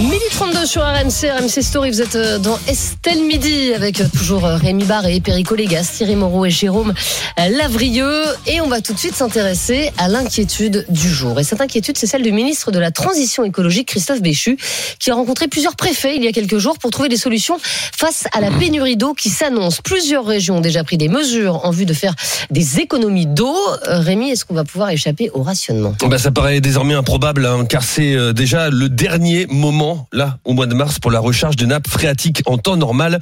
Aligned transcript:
Midi 0.00 0.24
32 0.30 0.66
sur 0.66 0.82
RMC, 0.82 1.30
RMC 1.40 1.62
Story, 1.62 1.90
vous 1.90 2.02
êtes 2.02 2.16
euh, 2.16 2.38
dans 2.38 2.58
Estelle 2.68 3.22
Midi 3.24 3.72
avec 3.72 4.02
euh, 4.02 4.04
toujours 4.14 4.44
euh, 4.44 4.56
Rémi 4.56 4.84
Barré, 4.84 5.20
Perico 5.20 5.54
Légas, 5.54 5.90
Thierry 5.96 6.16
Moreau 6.16 6.44
et 6.44 6.50
Jérôme 6.50 6.92
Lavrieux. 7.38 8.24
Et 8.46 8.60
on 8.60 8.68
va 8.68 8.82
tout 8.82 8.92
de 8.92 8.98
suite 8.98 9.14
s'intéresser 9.14 9.92
à 9.96 10.08
l'inquiétude 10.08 10.84
du 10.90 11.08
jour. 11.08 11.40
Et 11.40 11.44
cette 11.44 11.62
inquiétude, 11.62 11.96
c'est 11.96 12.06
celle 12.06 12.22
du 12.22 12.32
ministre 12.32 12.72
de 12.72 12.78
la 12.78 12.90
Transition 12.90 13.42
écologique, 13.44 13.88
Christophe 13.88 14.20
Béchu, 14.20 14.58
qui 14.98 15.10
a 15.10 15.14
rencontré 15.14 15.48
plusieurs 15.48 15.76
préfets 15.76 16.14
il 16.16 16.24
y 16.24 16.28
a 16.28 16.32
quelques 16.32 16.58
jours 16.58 16.78
pour 16.78 16.90
trouver 16.90 17.08
des 17.08 17.16
solutions 17.16 17.56
face 17.62 18.26
à 18.32 18.40
la 18.40 18.50
pénurie 18.50 18.98
d'eau 18.98 19.14
qui 19.14 19.30
s'annonce. 19.30 19.80
Plusieurs 19.80 20.26
régions 20.26 20.58
ont 20.58 20.62
déjà 20.62 20.84
pris 20.84 20.98
des 20.98 21.08
mesures 21.08 21.64
en 21.64 21.70
vue 21.70 21.86
de 21.86 21.94
faire 21.94 22.14
des 22.50 22.80
économies 22.80 23.26
d'eau. 23.26 23.56
Rémi, 23.86 24.30
est-ce 24.30 24.44
qu'on 24.44 24.54
va 24.54 24.64
pouvoir 24.64 24.90
échapper 24.90 25.30
au 25.32 25.42
rationnement? 25.42 25.94
Bah, 26.06 26.18
Ça 26.18 26.32
paraît 26.32 26.60
désormais 26.60 26.94
improbable, 26.94 27.46
hein, 27.46 27.64
car 27.66 27.82
c'est 27.82 28.34
déjà 28.34 28.68
le 28.68 28.90
dernier 28.90 29.46
moment 29.46 29.85
là, 30.12 30.38
au 30.44 30.52
mois 30.52 30.66
de 30.66 30.74
mars, 30.74 30.98
pour 30.98 31.10
la 31.10 31.20
recharge 31.20 31.56
de 31.56 31.66
nappes 31.66 31.88
phréatiques 31.88 32.42
en 32.46 32.58
temps 32.58 32.76
normal. 32.76 33.20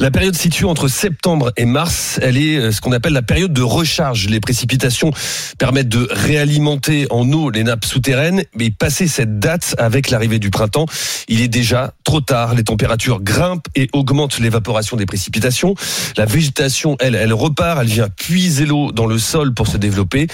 La 0.00 0.10
période 0.10 0.34
située 0.34 0.66
entre 0.66 0.88
septembre 0.88 1.52
et 1.56 1.64
mars, 1.64 2.18
elle 2.22 2.36
est 2.36 2.56
euh, 2.56 2.72
ce 2.72 2.80
qu'on 2.80 2.92
appelle 2.92 3.12
la 3.12 3.22
période 3.22 3.52
de 3.52 3.62
recharge. 3.62 4.28
Les 4.28 4.40
précipitations 4.40 5.12
permettent 5.58 5.88
de 5.88 6.08
réalimenter 6.10 7.06
en 7.10 7.30
eau 7.32 7.50
les 7.50 7.64
nappes 7.64 7.84
souterraines, 7.84 8.44
mais 8.56 8.70
passer 8.70 9.06
cette 9.06 9.38
date 9.38 9.74
avec 9.78 10.10
l'arrivée 10.10 10.38
du 10.38 10.50
printemps, 10.50 10.86
il 11.28 11.40
est 11.40 11.48
déjà 11.48 11.94
trop 12.04 12.20
tard. 12.20 12.54
Les 12.54 12.64
températures 12.64 13.22
grimpent 13.22 13.66
et 13.74 13.88
augmentent 13.92 14.38
l'évaporation 14.38 14.96
des 14.96 15.06
précipitations. 15.06 15.74
La 16.16 16.24
végétation, 16.24 16.96
elle, 17.00 17.14
elle 17.14 17.32
repart, 17.32 17.78
elle 17.80 17.88
vient 17.88 18.08
puiser 18.08 18.66
l'eau 18.66 18.92
dans 18.92 19.06
le 19.06 19.18
sol 19.18 19.54
pour 19.54 19.68
se 19.68 19.76
développer. 19.76 20.26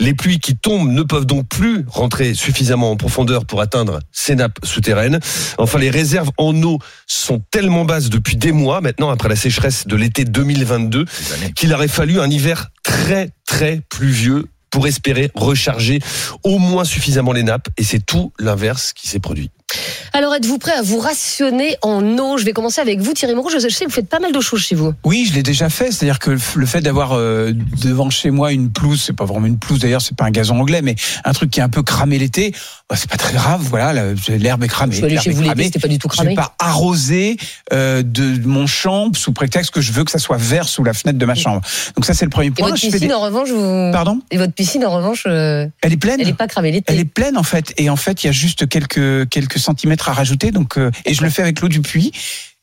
Les 0.00 0.14
pluies 0.14 0.38
qui 0.38 0.56
tombent 0.56 0.90
ne 0.90 1.02
peuvent 1.02 1.26
donc 1.26 1.48
plus 1.48 1.84
rentrer 1.88 2.34
suffisamment 2.34 2.90
en 2.92 2.96
profondeur 2.96 3.44
pour 3.44 3.60
atteindre 3.60 4.00
ces 4.12 4.34
nappes 4.34 4.58
souterraines. 4.62 5.17
Enfin, 5.58 5.78
les 5.78 5.90
réserves 5.90 6.30
en 6.36 6.60
eau 6.62 6.78
sont 7.06 7.42
tellement 7.50 7.84
basses 7.84 8.10
depuis 8.10 8.36
des 8.36 8.52
mois 8.52 8.80
maintenant, 8.80 9.10
après 9.10 9.28
la 9.28 9.36
sécheresse 9.36 9.86
de 9.86 9.96
l'été 9.96 10.24
2022, 10.24 11.04
qu'il 11.54 11.72
aurait 11.72 11.88
fallu 11.88 12.20
un 12.20 12.30
hiver 12.30 12.70
très, 12.82 13.30
très 13.46 13.82
pluvieux 13.88 14.46
pour 14.70 14.86
espérer 14.86 15.30
recharger 15.34 16.00
au 16.44 16.58
moins 16.58 16.84
suffisamment 16.84 17.32
les 17.32 17.42
nappes. 17.42 17.68
Et 17.76 17.84
c'est 17.84 18.04
tout 18.04 18.32
l'inverse 18.38 18.92
qui 18.92 19.08
s'est 19.08 19.20
produit. 19.20 19.50
Alors, 20.12 20.34
êtes-vous 20.34 20.58
prêt 20.58 20.72
à 20.72 20.82
vous 20.82 20.98
rationner 20.98 21.76
en 21.82 22.18
eau? 22.18 22.38
Je 22.38 22.44
vais 22.44 22.52
commencer 22.52 22.80
avec 22.80 23.00
vous, 23.00 23.12
Thierry 23.12 23.34
Moreau. 23.34 23.50
Je 23.50 23.58
sais 23.68 23.84
que 23.84 23.90
vous 23.90 23.94
faites 23.94 24.08
pas 24.08 24.18
mal 24.18 24.32
de 24.32 24.40
choses 24.40 24.60
chez 24.60 24.74
vous. 24.74 24.94
Oui, 25.04 25.26
je 25.28 25.34
l'ai 25.34 25.42
déjà 25.42 25.68
fait. 25.68 25.92
C'est-à-dire 25.92 26.18
que 26.18 26.36
le 26.54 26.66
fait 26.66 26.80
d'avoir 26.80 27.12
euh, 27.12 27.52
devant 27.82 28.10
chez 28.10 28.30
moi 28.30 28.52
une 28.52 28.70
pelouse, 28.70 29.02
c'est 29.04 29.12
pas 29.12 29.26
vraiment 29.26 29.46
une 29.46 29.58
pelouse 29.58 29.78
d'ailleurs, 29.78 30.02
c'est 30.02 30.16
pas 30.16 30.24
un 30.24 30.30
gazon 30.30 30.58
anglais, 30.58 30.82
mais 30.82 30.96
un 31.24 31.32
truc 31.32 31.50
qui 31.50 31.60
est 31.60 31.62
un 31.62 31.68
peu 31.68 31.82
cramé 31.82 32.18
l'été, 32.18 32.54
bah, 32.88 32.96
c'est 32.96 33.10
pas 33.10 33.16
très 33.16 33.34
grave. 33.34 33.60
Voilà, 33.68 34.12
l'herbe 34.28 34.64
est 34.64 34.68
cramée. 34.68 34.94
Je 34.94 35.02
vais 35.02 35.06
aller 35.08 35.18
chez 35.18 35.30
vous 35.30 35.42
l'été, 35.42 35.64
c'était 35.64 35.78
pas 35.78 35.88
du 35.88 35.98
tout 35.98 36.08
cramé. 36.08 36.30
Je 36.30 36.36
vais 36.36 36.42
pas 36.42 36.54
arroser 36.58 37.36
euh, 37.72 38.02
de 38.02 38.46
mon 38.46 38.66
champ 38.66 39.10
sous 39.14 39.32
prétexte 39.32 39.70
que 39.70 39.80
je 39.80 39.92
veux 39.92 40.04
que 40.04 40.10
ça 40.10 40.18
soit 40.18 40.38
vert 40.38 40.68
sous 40.68 40.82
la 40.82 40.94
fenêtre 40.94 41.18
de 41.18 41.26
ma 41.26 41.34
chambre. 41.34 41.60
Donc 41.94 42.06
ça, 42.06 42.14
c'est 42.14 42.24
le 42.24 42.30
premier 42.30 42.50
point. 42.50 42.68
Et 42.68 42.70
votre 42.70 42.80
piscine, 42.80 43.12
en 43.12 43.20
revanche, 43.20 43.50
vous... 43.50 43.92
Pardon? 43.92 44.20
Et 44.30 44.38
votre 44.38 44.54
piscine, 44.54 44.84
en 44.84 44.96
revanche, 44.96 45.24
euh, 45.26 45.66
elle 45.82 45.92
est 45.92 45.96
pleine. 45.98 46.20
Elle 46.20 46.28
est 46.28 46.32
pas 46.32 46.48
cramée 46.48 46.72
l'été. 46.72 46.92
Elle 46.92 47.00
est 47.00 47.04
pleine 47.04 47.36
en 47.36 47.42
fait, 47.42 47.74
et 47.76 47.90
en 47.90 47.96
fait, 47.96 48.24
il 48.24 48.28
y 48.28 48.30
a 48.30 48.32
juste 48.32 48.68
quelques 48.68 49.28
quelques 49.28 49.57
centimètres 49.58 50.08
à 50.08 50.12
rajouter. 50.12 50.50
Donc, 50.50 50.78
euh, 50.78 50.90
et 51.04 51.14
je 51.14 51.22
le 51.22 51.30
fais 51.30 51.42
avec 51.42 51.60
l'eau 51.60 51.68
du 51.68 51.80
puits 51.80 52.12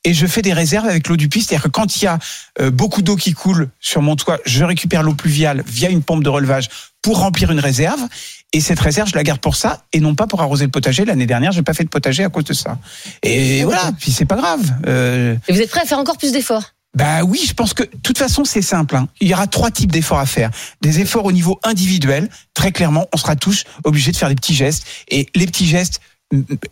et 0.03 0.13
je 0.13 0.28
fais 0.28 0.41
des 0.41 0.53
réserves 0.53 0.88
avec 0.88 1.07
l'eau 1.07 1.17
du 1.17 1.29
puits. 1.29 1.41
C'est-à-dire 1.41 1.63
que 1.63 1.69
quand 1.69 1.97
il 1.97 2.03
y 2.03 2.07
a 2.07 2.19
euh, 2.61 2.72
beaucoup 2.72 3.01
d'eau 3.01 3.16
qui 3.16 3.33
coule 3.33 3.69
sur 3.79 4.01
mon 4.01 4.16
toit, 4.16 4.39
je 4.45 4.63
récupère 4.63 5.03
l'eau 5.03 5.16
pluviale 5.16 5.63
via 5.67 5.89
une 5.89 6.03
pompe 6.03 6.23
de 6.23 6.29
relevage 6.29 6.69
pour 7.01 7.19
remplir 7.19 7.51
une 7.51 7.59
réserve. 7.59 8.01
Et 8.53 8.61
cette 8.61 8.79
réserve, 8.79 9.09
je 9.09 9.16
la 9.16 9.23
garde 9.23 9.41
pour 9.41 9.55
ça 9.55 9.84
et 9.91 10.00
non 10.00 10.16
pas 10.16 10.28
pour 10.28 10.41
arroser 10.41 10.66
le 10.66 10.72
potager. 10.72 11.03
L'année 11.05 11.25
dernière, 11.25 11.51
j'ai 11.51 11.63
pas 11.63 11.73
fait 11.73 11.84
de 11.84 11.89
potager 11.89 12.23
à 12.23 12.29
cause 12.29 12.45
de 12.45 12.53
ça. 12.53 12.78
Et 13.22 13.63
voilà, 13.63 13.91
puis 14.00 14.11
c'est 14.11 14.25
pas 14.25 14.38
grave. 14.38 14.61
Euh... 14.88 15.35
Et 15.47 15.53
vous 15.53 15.59
êtes 15.59 15.69
prêt 15.69 15.81
à 15.81 15.85
faire 15.85 16.00
encore 16.00 16.17
plus 16.17 16.31
d'efforts? 16.31 16.72
Bah 16.95 17.23
oui, 17.23 17.44
je 17.45 17.53
pense 17.53 17.73
que 17.73 17.84
de 17.84 17.89
toute 18.01 18.17
façon 18.17 18.45
c'est 18.45 18.61
simple. 18.61 18.95
Hein. 18.95 19.09
Il 19.19 19.28
y 19.28 19.34
aura 19.34 19.47
trois 19.47 19.69
types 19.69 19.91
d'efforts 19.91 20.19
à 20.19 20.25
faire. 20.25 20.50
Des 20.81 21.01
efforts 21.01 21.25
au 21.25 21.34
niveau 21.34 21.59
individuel. 21.63 22.29
Très 22.53 22.72
clairement, 22.72 23.07
on 23.13 23.17
sera 23.17 23.35
tous 23.35 23.66
obligés 23.84 24.13
de 24.13 24.17
faire 24.17 24.29
des 24.29 24.35
petits 24.35 24.55
gestes. 24.55 24.85
Et 25.09 25.28
les 25.35 25.45
petits 25.45 25.67
gestes, 25.67 26.00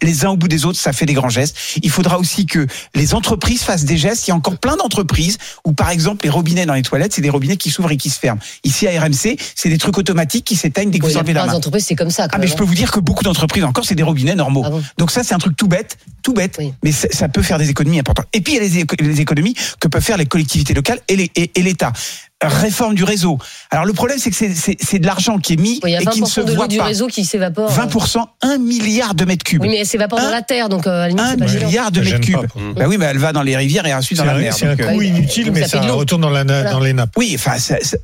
les 0.02 0.26
uns 0.26 0.30
au 0.30 0.38
bout 0.38 0.48
des 0.48 0.66
autres, 0.66 0.80
ça 0.80 0.94
fait 0.94 1.06
des 1.06 1.14
grands 1.14 1.30
gestes. 1.30 1.56
Il 1.84 1.90
faudra 1.92 2.18
aussi 2.18 2.46
que 2.46 2.66
les 2.96 3.14
entreprises 3.14 3.62
fassent 3.62 3.86
des 3.86 3.98
gestes. 3.98 4.28
Il 4.28 4.32
y 4.32 4.34
a 4.34 4.36
encore 4.36 4.58
plein 4.58 4.76
d'entreprises 4.76 5.38
où, 5.64 5.74
par 5.74 5.90
exemple, 5.90 6.26
les 6.26 6.30
robinets 6.30 6.66
dans 6.66 6.74
les 6.74 6.82
toilettes, 6.82 7.14
c'est 7.14 7.22
des 7.22 7.30
robinets 7.30 7.58
qui 7.58 7.70
s'ouvrent 7.70 7.92
et 7.92 7.98
qui 7.98 8.10
se 8.10 8.20
ferment. 8.20 8.42
Ici, 8.64 8.88
à 8.88 9.00
RMC, 9.00 9.38
c'est 9.56 9.70
des 9.70 9.78
trucs 9.78 9.98
automatiques 9.98 10.46
qui 10.46 10.56
s'éteignent 10.56 10.90
dès 10.90 11.00
que 11.00 11.06
vous 11.06 11.18
enlevez 11.18 11.34
la 11.34 11.46
main. 11.46 11.54
entreprises, 11.54 11.86
c'est 11.86 11.96
comme 11.96 12.10
ça. 12.10 12.28
ah, 12.32 12.38
mais 12.40 12.48
je 12.48 12.56
peux 12.56 12.64
vous 12.64 12.76
dire 12.76 12.92
que 12.92 13.00
beaucoup 13.00 13.24
d'entreprises 13.24 13.64
encore, 13.64 13.86
c'est 13.86 13.96
des 13.96 14.04
robinets 14.04 14.36
normaux. 14.36 14.64
Ah 14.66 14.72
Donc 14.98 15.12
ça, 15.12 15.24
c'est 15.24 15.36
un 15.36 15.40
truc 15.40 15.56
tout 15.56 15.68
bête, 15.68 15.98
tout 16.24 16.34
bête, 16.34 16.60
mais 16.84 16.92
ça 16.92 17.30
peut 17.30 17.44
faire 17.44 17.60
des 17.60 17.70
économies 17.70 18.00
importantes. 18.00 18.28
Et 18.34 18.42
puis, 18.42 18.54
il 18.54 18.56
y 18.56 18.60
a 18.60 18.86
les, 19.02 19.22
économies 19.22 19.56
que 19.80 19.88
peuvent 19.88 20.04
faire 20.04 20.18
les 20.18 20.26
collectivités 20.26 20.74
locales 20.74 21.00
et 21.08 21.62
l'État 21.62 21.94
réforme 22.42 22.96
du 22.96 23.04
réseau. 23.04 23.38
Alors 23.72 23.86
le 23.86 23.94
problème, 23.94 24.18
c'est 24.20 24.30
que 24.30 24.36
c'est 24.36 25.00
de 25.00 25.06
l'argent 25.06 25.38
qui 25.38 25.54
est 25.54 25.58
mis 25.58 25.80
et 25.86 26.06
qui 26.08 26.22
ne 26.22 26.26
se 26.26 26.42
voit 26.42 26.68
du 26.68 26.80
réseau 26.80 27.08
qui 27.08 27.26
s'évapore. 27.26 27.72
20%, 27.72 28.26
1 28.42 28.58
milliard 28.58 29.16
de 29.16 29.26
mètres 29.26 29.44
cubes. 29.44 29.62
Oui, 29.62 29.70
mais 29.70 29.78
elle 29.80 29.86
s'évapore 29.86 30.20
dans 30.20 30.30
la 30.30 30.42
terre, 30.42 30.70
donc 30.70 30.88
euh, 30.88 31.04
à 31.04 31.08
la 31.08 31.36
limite, 31.36 31.42
1 31.42 31.66
milliard 31.66 31.92
de 31.92 32.02
mètres 32.02 32.20
cubes. 32.20 32.48
Bah 32.76 32.86
oui, 32.88 32.98
mais 32.98 33.06
elle 33.06 33.18
va 33.18 33.34
dans 33.34 33.44
les 33.44 33.56
rivières 33.56 33.86
et 33.86 33.94
ensuite 33.94 34.18
dans 34.18 34.26
la 34.26 34.36
mer. 34.36 34.54
C'est 34.54 34.68
un 34.68 34.76
coût 34.76 35.02
inutile, 35.02 35.52
mais 35.52 35.68
ça, 35.68 35.82
retourne 35.82 36.22
dans, 36.22 36.30
la, 36.30 36.44
dans 36.44 36.80
les 36.80 36.94
nappes. 36.94 37.12
Oui, 37.18 37.34
enfin, 37.36 37.56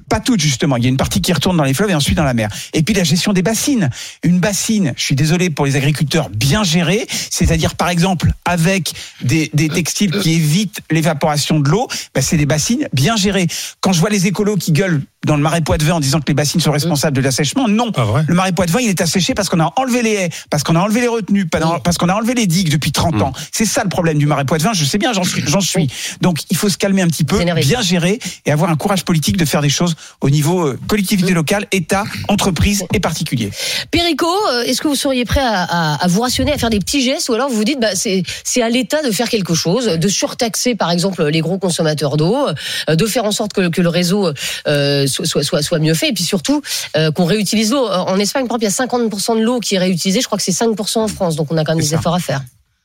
pas 0.09 0.19
tout 0.19 0.37
justement. 0.37 0.77
Il 0.77 0.83
y 0.83 0.85
a 0.85 0.89
une 0.89 0.97
partie 0.97 1.21
qui 1.21 1.33
retourne 1.33 1.57
dans 1.57 1.63
les 1.63 1.73
fleuves 1.73 1.89
et 1.89 1.95
ensuite 1.95 2.17
dans 2.17 2.23
la 2.23 2.33
mer. 2.33 2.49
Et 2.73 2.83
puis 2.83 2.93
la 2.93 3.03
gestion 3.03 3.33
des 3.33 3.41
bassines. 3.41 3.89
Une 4.23 4.39
bassine, 4.39 4.93
je 4.95 5.03
suis 5.03 5.15
désolé 5.15 5.49
pour 5.49 5.65
les 5.65 5.75
agriculteurs, 5.75 6.29
bien 6.29 6.63
gérée, 6.63 7.05
c'est-à-dire 7.29 7.75
par 7.75 7.89
exemple 7.89 8.31
avec 8.45 8.93
des, 9.21 9.49
des 9.53 9.69
textiles 9.69 10.11
qui 10.11 10.33
évitent 10.33 10.81
l'évaporation 10.91 11.59
de 11.59 11.69
l'eau, 11.69 11.87
bah, 12.13 12.21
c'est 12.21 12.37
des 12.37 12.45
bassines 12.45 12.87
bien 12.93 13.15
gérées. 13.15 13.47
Quand 13.81 13.91
je 13.91 13.99
vois 13.99 14.09
les 14.09 14.27
écolos 14.29 14.57
qui 14.57 14.71
gueulent 14.71 15.01
dans 15.25 15.35
le 15.35 15.41
marais 15.41 15.61
Poitevin 15.61 15.95
en 15.95 15.99
disant 15.99 16.19
que 16.19 16.27
les 16.27 16.33
bassines 16.33 16.61
sont 16.61 16.71
responsables 16.71 17.15
de 17.15 17.21
l'assèchement. 17.21 17.67
Non. 17.67 17.91
le 18.27 18.33
marais 18.33 18.51
Poitevin, 18.51 18.79
il 18.79 18.89
est 18.89 19.01
asséché 19.01 19.33
parce 19.33 19.49
qu'on 19.49 19.59
a 19.59 19.73
enlevé 19.75 20.01
les 20.01 20.13
haies, 20.13 20.29
parce 20.49 20.63
qu'on 20.63 20.75
a 20.75 20.79
enlevé 20.79 21.01
les 21.01 21.07
retenues, 21.07 21.45
parce 21.45 21.97
qu'on 21.97 22.09
a 22.09 22.13
enlevé 22.13 22.33
les 22.33 22.47
digues 22.47 22.69
depuis 22.69 22.91
30 22.91 23.15
mm. 23.15 23.21
ans. 23.21 23.33
C'est 23.51 23.65
ça 23.65 23.83
le 23.83 23.89
problème 23.89 24.17
du 24.17 24.25
marais 24.25 24.45
Poitevin. 24.45 24.71
Je 24.73 24.85
sais 24.85 24.97
bien, 24.97 25.13
j'en 25.13 25.23
suis, 25.23 25.43
j'en 25.45 25.61
suis. 25.61 25.89
Donc, 26.21 26.39
il 26.49 26.57
faut 26.57 26.69
se 26.69 26.77
calmer 26.77 27.01
un 27.01 27.07
petit 27.07 27.23
peu, 27.23 27.43
bien 27.43 27.81
gérer 27.81 28.19
et 28.45 28.51
avoir 28.51 28.69
un 28.69 28.75
courage 28.75 29.03
politique 29.03 29.37
de 29.37 29.45
faire 29.45 29.61
des 29.61 29.69
choses 29.69 29.95
au 30.21 30.29
niveau 30.29 30.67
euh, 30.67 30.79
collectivité 30.87 31.33
locale, 31.33 31.65
État, 31.71 32.03
entreprise 32.27 32.85
et 32.93 32.99
particulier. 32.99 33.51
Perico, 33.91 34.27
euh, 34.51 34.63
est-ce 34.63 34.81
que 34.81 34.87
vous 34.87 34.95
seriez 34.95 35.25
prêt 35.25 35.41
à, 35.43 35.95
à, 35.95 36.07
vous 36.07 36.21
rationner, 36.21 36.53
à 36.53 36.57
faire 36.57 36.69
des 36.69 36.79
petits 36.79 37.01
gestes 37.01 37.29
ou 37.29 37.33
alors 37.33 37.49
vous 37.49 37.55
vous 37.55 37.63
dites, 37.63 37.79
bah, 37.79 37.95
c'est, 37.95 38.23
c'est 38.43 38.61
à 38.61 38.69
l'État 38.69 39.01
de 39.03 39.11
faire 39.11 39.29
quelque 39.29 39.53
chose, 39.53 39.85
de 39.85 40.07
surtaxer 40.07 40.75
par 40.75 40.91
exemple 40.91 41.25
les 41.27 41.41
gros 41.41 41.57
consommateurs 41.57 42.17
d'eau, 42.17 42.47
euh, 42.89 42.95
de 42.95 43.05
faire 43.05 43.25
en 43.25 43.31
sorte 43.31 43.53
que, 43.53 43.69
que 43.69 43.81
le 43.81 43.89
réseau 43.89 44.31
euh, 44.67 45.07
soit, 45.09 45.43
soit, 45.43 45.61
soit, 45.61 45.79
mieux 45.79 45.93
fait. 45.93 46.09
Et 46.09 46.13
puis 46.13 46.23
surtout, 46.23 46.61
euh, 46.95 47.11
qu'on 47.11 47.25
réutilise 47.25 47.71
l'eau. 47.71 47.87
En 47.87 48.17
Espagne, 48.17 48.47
par 48.47 48.57
exemple, 48.57 48.63
il 48.63 48.95
y 48.95 48.99
a 49.01 49.09
50% 49.09 49.37
de 49.37 49.43
l'eau 49.43 49.59
qui 49.59 49.75
est 49.75 49.79
réutilisée. 49.79 50.21
Je 50.21 50.25
crois 50.25 50.37
que 50.37 50.43
c'est 50.43 50.51
5% 50.51 50.99
en 50.99 51.07
France. 51.07 51.35
Donc 51.35 51.51
on 51.51 51.57
a 51.57 51.63
quand 51.63 51.73
même 51.73 51.83
des 51.83 51.93
efforts 51.93 52.15
à 52.15 52.19
faire. 52.19 52.41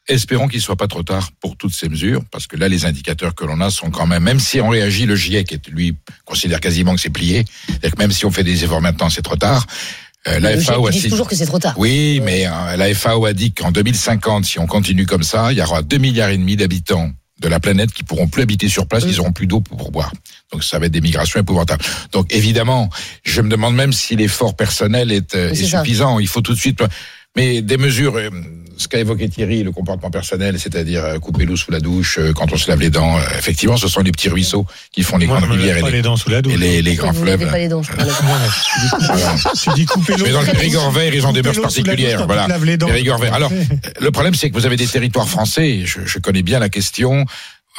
Espérons 0.06 0.48
qu'il 0.48 0.58
ne 0.58 0.62
soit 0.62 0.76
pas 0.76 0.86
trop 0.86 1.02
tard 1.02 1.30
pour 1.40 1.56
toutes 1.56 1.72
ces 1.72 1.88
mesures, 1.88 2.22
parce 2.30 2.46
que 2.46 2.56
là, 2.56 2.68
les 2.68 2.84
indicateurs 2.84 3.34
que 3.34 3.46
l'on 3.46 3.60
a 3.62 3.70
sont 3.70 3.90
quand 3.90 4.06
même, 4.06 4.22
même 4.22 4.38
si 4.38 4.60
on 4.60 4.68
réagit, 4.68 5.06
le 5.06 5.16
GIEC, 5.16 5.66
lui, 5.68 5.96
considère 6.26 6.60
quasiment 6.60 6.94
que 6.94 7.00
c'est 7.00 7.08
plié, 7.08 7.44
que 7.82 7.98
même 7.98 8.12
si 8.12 8.26
on 8.26 8.30
fait 8.30 8.44
des 8.44 8.64
efforts 8.64 8.82
maintenant, 8.82 9.08
c'est 9.08 9.22
trop 9.22 9.36
tard. 9.36 9.66
Euh, 10.26 10.40
la 10.40 10.58
FAO 10.58 10.86
a 10.86 10.90
dit 10.90 11.08
toujours 11.08 11.28
que 11.28 11.34
c'est 11.34 11.46
trop 11.46 11.58
tard. 11.58 11.74
Oui, 11.76 12.20
mais 12.22 12.46
euh, 12.46 12.76
la 12.76 12.94
FAO 12.94 13.24
a 13.26 13.32
dit 13.32 13.52
qu'en 13.52 13.70
2050, 13.70 14.44
si 14.44 14.58
on 14.58 14.66
continue 14.66 15.06
comme 15.06 15.22
ça, 15.22 15.52
il 15.52 15.58
y 15.58 15.62
aura 15.62 15.82
2 15.82 15.98
milliards 15.98 16.30
et 16.30 16.38
demi 16.38 16.56
d'habitants 16.56 17.10
de 17.44 17.48
la 17.50 17.60
planète 17.60 17.92
qui 17.92 18.04
pourront 18.04 18.26
plus 18.26 18.42
habiter 18.42 18.68
sur 18.68 18.86
place, 18.86 19.04
ils 19.06 19.20
auront 19.20 19.32
plus 19.32 19.46
d'eau 19.46 19.60
pour 19.60 19.90
boire. 19.90 20.12
Donc 20.50 20.64
ça 20.64 20.78
va 20.78 20.86
être 20.86 20.92
des 20.92 21.02
migrations 21.02 21.38
épouvantables. 21.38 21.84
Donc 22.12 22.32
évidemment, 22.32 22.88
je 23.22 23.42
me 23.42 23.50
demande 23.50 23.74
même 23.74 23.92
si 23.92 24.16
l'effort 24.16 24.56
personnel 24.56 25.12
est, 25.12 25.34
euh, 25.34 25.50
est 25.50 25.54
suffisant. 25.54 26.18
Il 26.18 26.26
faut 26.28 26.40
tout 26.40 26.54
de 26.54 26.58
suite 26.58 26.82
Mais 27.36 27.62
des 27.62 27.76
mesures, 27.76 28.16
euh, 28.16 28.30
ce 28.76 28.86
qu'a 28.86 28.98
évoqué 28.98 29.28
Thierry, 29.28 29.64
le 29.64 29.72
comportement 29.72 30.10
personnel, 30.10 30.58
c'est-à-dire 30.60 31.04
euh, 31.04 31.18
couper 31.18 31.44
l'eau 31.44 31.56
sous 31.56 31.72
la 31.72 31.80
douche, 31.80 32.18
euh, 32.20 32.32
quand 32.32 32.52
on 32.52 32.56
se 32.56 32.68
lave 32.68 32.78
les 32.80 32.90
dents, 32.90 33.16
euh, 33.16 33.20
effectivement, 33.38 33.76
ce 33.76 33.88
sont 33.88 34.02
les 34.02 34.12
petits 34.12 34.28
ruisseaux 34.28 34.66
qui 34.92 35.02
font 35.02 35.16
les 35.16 35.26
Moi, 35.26 35.38
grandes 35.40 35.50
rivières 35.50 35.78
et 35.78 35.82
les, 35.82 35.90
les 35.90 36.02
dents 36.02 36.16
sous 36.16 36.30
la 36.30 36.42
douche. 36.42 36.54
et 36.54 36.58
les, 36.58 36.82
les 36.82 36.94
grands 36.94 37.12
fleuves. 37.12 37.50
pas 37.50 37.58
les 37.58 37.68
dents, 37.68 37.82
je 37.82 37.90
crois. 37.90 38.04
Voilà. 38.04 39.34
Tu 39.60 39.70
dis 39.74 39.84
couper 39.86 40.12
l'eau. 40.16 40.24
Mais 40.26 40.32
dans 40.32 40.40
le 40.42 40.46
Périgord 40.46 40.90
vert, 40.92 41.12
ils 41.12 41.26
ont 41.26 41.32
des 41.32 41.42
mœurs 41.42 41.56
douche 41.56 41.80
Voilà. 42.26 42.46
les 42.62 42.76
dents. 42.76 42.86
Périgord 42.86 43.18
vert. 43.18 43.34
Alors, 43.34 43.50
le 44.00 44.10
problème, 44.12 44.34
c'est 44.34 44.48
que 44.50 44.54
vous 44.54 44.66
avez 44.66 44.76
des 44.76 44.86
territoires 44.86 45.28
français. 45.28 45.82
Je, 45.84 46.00
je 46.04 46.18
connais 46.20 46.42
bien 46.42 46.60
la 46.60 46.68
question. 46.68 47.24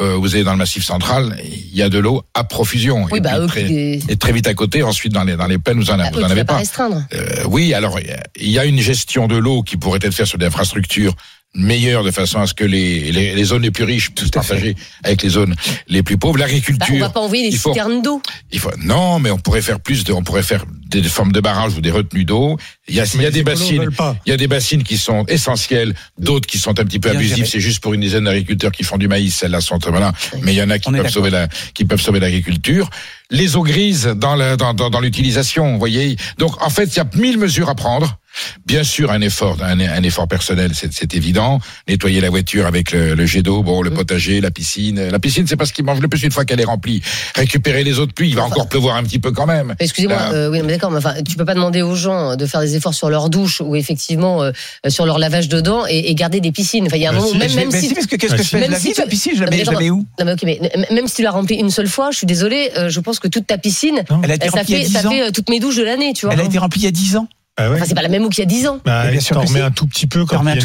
Euh, 0.01 0.15
vous 0.18 0.36
avez 0.36 0.44
dans 0.44 0.51
le 0.51 0.57
Massif 0.57 0.83
central, 0.83 1.38
il 1.44 1.74
y 1.75 1.81
a 1.81 1.88
de 1.88 1.97
l'eau 2.00 2.21
à 2.33 2.44
profusion. 2.44 3.06
Oui, 3.12 3.19
et, 3.19 3.21
bah, 3.21 3.39
très, 3.47 3.65
qui- 3.65 4.03
et 4.09 4.15
très 4.18 4.33
vite 4.33 4.45
à 4.47 4.53
côté, 4.53 4.83
ensuite 4.83 5.13
dans 5.13 5.24
les 5.24 5.38
dans 5.38 5.47
les 5.47 5.57
plaines, 5.57 5.77
vous 5.80 5.89
en, 5.89 5.97
Ah, 6.00 6.09
vous 6.12 6.19
eux, 6.19 6.24
en 6.24 6.27
tu 6.27 6.31
avez 6.33 6.44
pas 6.44 6.53
pas. 6.53 6.59
restreindre. 6.59 7.01
Euh, 7.13 7.44
oui, 7.47 7.74
alors 7.74 7.97
il 8.38 8.50
y 8.51 8.59
a 8.59 8.65
une 8.65 8.80
gestion 8.81 9.27
de 9.27 9.38
l'eau 9.38 9.63
qui 9.63 9.77
pourrait 9.77 10.00
être 10.01 10.13
faite 10.13 10.25
sur 10.25 10.38
des 10.38 10.47
infrastructures 10.47 11.15
meilleures 11.56 12.04
de 12.04 12.12
façon 12.12 12.40
à 12.42 12.48
ce 12.48 12.54
que 12.54 12.63
les, 12.66 13.12
les, 13.12 13.34
les 13.34 13.44
zones 13.46 13.62
les 13.63 13.72
plus 13.72 13.84
riches 13.86 14.12
puissent 14.12 14.30
partager 14.31 14.75
avec 15.04 15.24
les 15.24 15.30
zones 15.30 15.56
les 15.88 16.04
plus 16.04 16.18
pauvres. 16.18 16.34
Bah, 16.38 16.40
on 16.44 16.46
L'agriculture, 16.48 16.98
va 17.00 17.10
pas 17.10 17.22
envoyer 17.22 17.50
des 17.50 17.56
il 17.56 17.60
faut- 17.60 17.69
citernes 17.74 18.02
d'eau. 18.02 18.22
il 18.52 18.60
faut 18.60 18.72
non, 18.84 19.19
mais 19.19 19.31
on 19.31 19.38
pourrait 19.38 19.62
faire 19.62 19.80
plus 19.80 20.04
de, 20.04 20.12
on 20.13 20.22
pourrait 20.24 20.44
faire 20.44 20.66
des, 20.88 21.02
des 21.02 21.10
formes 21.10 21.31
de 21.31 21.40
barrages 21.40 21.74
ou 21.75 21.81
des 21.81 21.92
retenues 21.92 22.25
d'eau. 22.25 22.57
Il 22.88 22.96
y 22.96 23.00
a, 23.00 23.06
il 23.16 23.22
y 23.22 23.25
a 23.25 23.31
des 23.31 23.44
bassines, 23.44 23.90
il 24.25 24.30
y 24.30 24.34
a 24.34 24.38
des 24.38 24.48
bassines 24.48 24.84
qui 24.84 24.98
sont 24.98 25.25
essentielles, 25.28 25.96
d'autres 26.19 26.48
qui 26.48 26.57
sont 26.60 26.80
un 26.80 26.84
petit 26.86 27.00
peu 27.00 27.10
Bien 27.10 27.19
abusifs. 27.19 27.38
géré. 27.38 27.50
C'est 27.50 27.60
juste 27.60 27.81
pour 27.81 27.94
une 27.94 28.02
dizaine 28.02 28.25
d'agriculteurs 28.25 28.72
qui 28.72 28.84
font 28.84 28.98
du 28.98 29.07
maïs, 29.07 29.34
celles-là 29.36 29.62
sont 29.62 29.80
très 29.80 29.92
malins. 29.92 30.13
Mais 30.44 30.54
il 30.54 30.57
y 30.57 30.62
en 30.62 30.69
a 30.69 30.78
qui 30.78 30.90
On 30.90 30.92
peuvent 30.92 31.10
sauver 31.10 31.30
la, 31.31 31.48
qui 31.74 31.86
peuvent 31.86 32.02
sauver 32.02 32.19
l'agriculture. 32.19 32.90
Les 33.31 33.56
eaux 33.56 33.63
grises 33.63 34.06
dans 34.16 34.36
la, 34.36 34.56
dans, 34.57 34.74
dans, 34.74 34.90
dans 34.92 35.00
l'utilisation, 35.00 35.72
vous 35.74 35.80
voyez. 35.80 36.16
Donc 36.38 36.62
en 36.63 36.69
fait, 36.69 36.86
il 36.86 36.98
y 36.98 37.00
a 37.00 37.07
mille 37.16 37.38
mesures 37.40 37.69
à 37.69 37.75
prendre. 37.75 38.19
Bien 38.65 38.83
sûr, 38.83 39.11
un 39.11 39.21
effort, 39.21 39.57
un, 39.61 39.79
un 39.79 40.03
effort 40.03 40.27
personnel, 40.27 40.71
c'est 40.73 41.13
évident. 41.13 41.59
Nettoyer 41.87 42.21
la 42.21 42.29
voiture 42.29 42.65
avec 42.65 42.91
le, 42.91 43.13
le 43.15 43.25
jet 43.25 43.41
d'eau, 43.41 43.63
bon, 43.63 43.81
le 43.81 43.91
potager, 43.91 44.41
la 44.41 44.51
piscine. 44.51 45.09
La 45.09 45.19
piscine, 45.19 45.45
c'est 45.47 45.55
parce 45.55 45.71
qu'il 45.71 45.85
mange 45.85 45.99
le 45.99 46.07
plus 46.07 46.21
une 46.23 46.31
fois 46.31 46.45
qu'elle 46.45 46.59
est 46.59 46.65
remplie. 46.65 47.01
Récupérer 47.35 47.83
les 47.83 47.99
eaux 47.99 48.05
de 48.05 48.11
pluie, 48.11 48.29
il 48.29 48.35
va 48.35 48.43
encore 48.43 48.67
pleuvoir 48.67 48.95
un 48.95 49.03
petit 49.03 49.19
peu 49.19 49.31
quand 49.31 49.45
même. 49.45 49.75
Excusez-moi, 49.79 50.15
Là. 50.17 50.31
euh, 50.33 50.49
oui, 50.51 50.59
mais 50.63 50.73
d'accord, 50.73 50.91
mais 50.91 50.97
enfin, 50.97 51.13
tu 51.27 51.35
peux 51.35 51.45
pas 51.45 51.53
demander 51.53 51.81
aux 51.81 51.95
gens 51.95 52.35
de 52.35 52.45
faire 52.45 52.61
des 52.61 52.75
efforts 52.75 52.93
sur 52.93 53.09
leur 53.09 53.29
douche 53.29 53.61
ou 53.61 53.75
effectivement 53.75 54.43
euh, 54.43 54.51
sur 54.87 55.05
leur 55.05 55.19
lavage 55.19 55.47
de 55.49 55.61
dents 55.61 55.85
et, 55.87 56.09
et 56.09 56.15
garder 56.15 56.39
des 56.41 56.51
piscines. 56.51 56.85
Enfin, 56.87 56.97
il 56.97 57.03
y 57.03 57.05
a 57.05 57.11
un 57.11 57.13
Bah, 57.13 57.19
moment, 57.19 57.31
si, 57.31 57.37
même, 57.37 57.49
Mais 57.51 57.55
même 57.63 57.69
mais 57.71 57.79
si, 57.81 57.87
si, 57.89 57.93
parce 57.93 58.07
que 58.07 58.15
qu'est-ce 58.15 58.35
que 58.35 58.43
je 58.43 58.47
fais 58.49 58.65
de 58.67 58.71
la 58.71 58.79
si 58.79 58.87
vie, 58.89 58.93
tu- 58.93 59.01
la 59.01 59.07
piscine? 59.07 59.31
Je 59.35 59.39
la 59.41 59.45
Non, 59.45 59.51
mais 59.51 59.57
mets, 59.57 59.63
je 59.65 59.71
la 59.71 59.77
attends, 59.77 59.83
mets 59.83 59.89
où? 59.91 60.05
non 60.19 60.25
mais 60.25 60.33
ok, 60.33 60.39
mais 60.43 60.59
m- 60.73 60.85
même 60.91 61.07
si 61.07 61.15
tu 61.15 61.21
l'as 61.23 61.31
remplie 61.31 61.55
une 61.55 61.69
seule 61.69 61.87
fois, 61.87 62.11
je 62.11 62.17
suis 62.17 62.27
désolée, 62.27 62.71
euh, 62.77 62.89
je 62.89 62.99
pense 62.99 63.19
que 63.19 63.27
toute 63.27 63.47
ta 63.47 63.57
piscine, 63.57 64.03
Non. 64.09 64.21
Elle 64.23 64.31
a 64.31 64.35
été 64.35 64.49
ça 64.49 64.57
remplie 64.57 64.73
il 64.73 64.77
y 64.77 64.81
a 64.81 64.83
fait, 64.83 64.87
10 64.87 64.93
ça 64.93 65.07
ans. 65.07 65.11
fait 65.11 65.21
euh, 65.23 65.31
toutes 65.31 65.49
mes 65.49 65.59
douches 65.59 65.77
de 65.77 65.83
l'année, 65.83 66.13
tu 66.13 66.25
vois. 66.25 66.33
Elle 66.33 66.41
a 66.41 66.45
été 66.45 66.57
remplie 66.57 66.81
il 66.81 66.85
y 66.85 66.87
a 66.87 66.91
10 66.91 67.17
ans. 67.17 67.27
Ah 67.57 67.69
ouais. 67.69 67.78
Enfin, 67.78 67.86
c'est 67.88 67.96
pas 67.96 68.02
la 68.02 68.10
même 68.10 68.25
eau 68.25 68.30
qu'il 68.30 68.40
y 68.40 68.42
a 68.42 68.46
10 68.46 68.68
ans. 68.68 68.80
Bah, 68.84 69.10
bien 69.10 69.19
sûr 69.19 69.40
remets 69.40 69.62
un 69.62 69.72
tout 69.72 69.88
petit 69.88 70.07
peu 70.07 70.25
quand 70.25 70.46
année. 70.46 70.60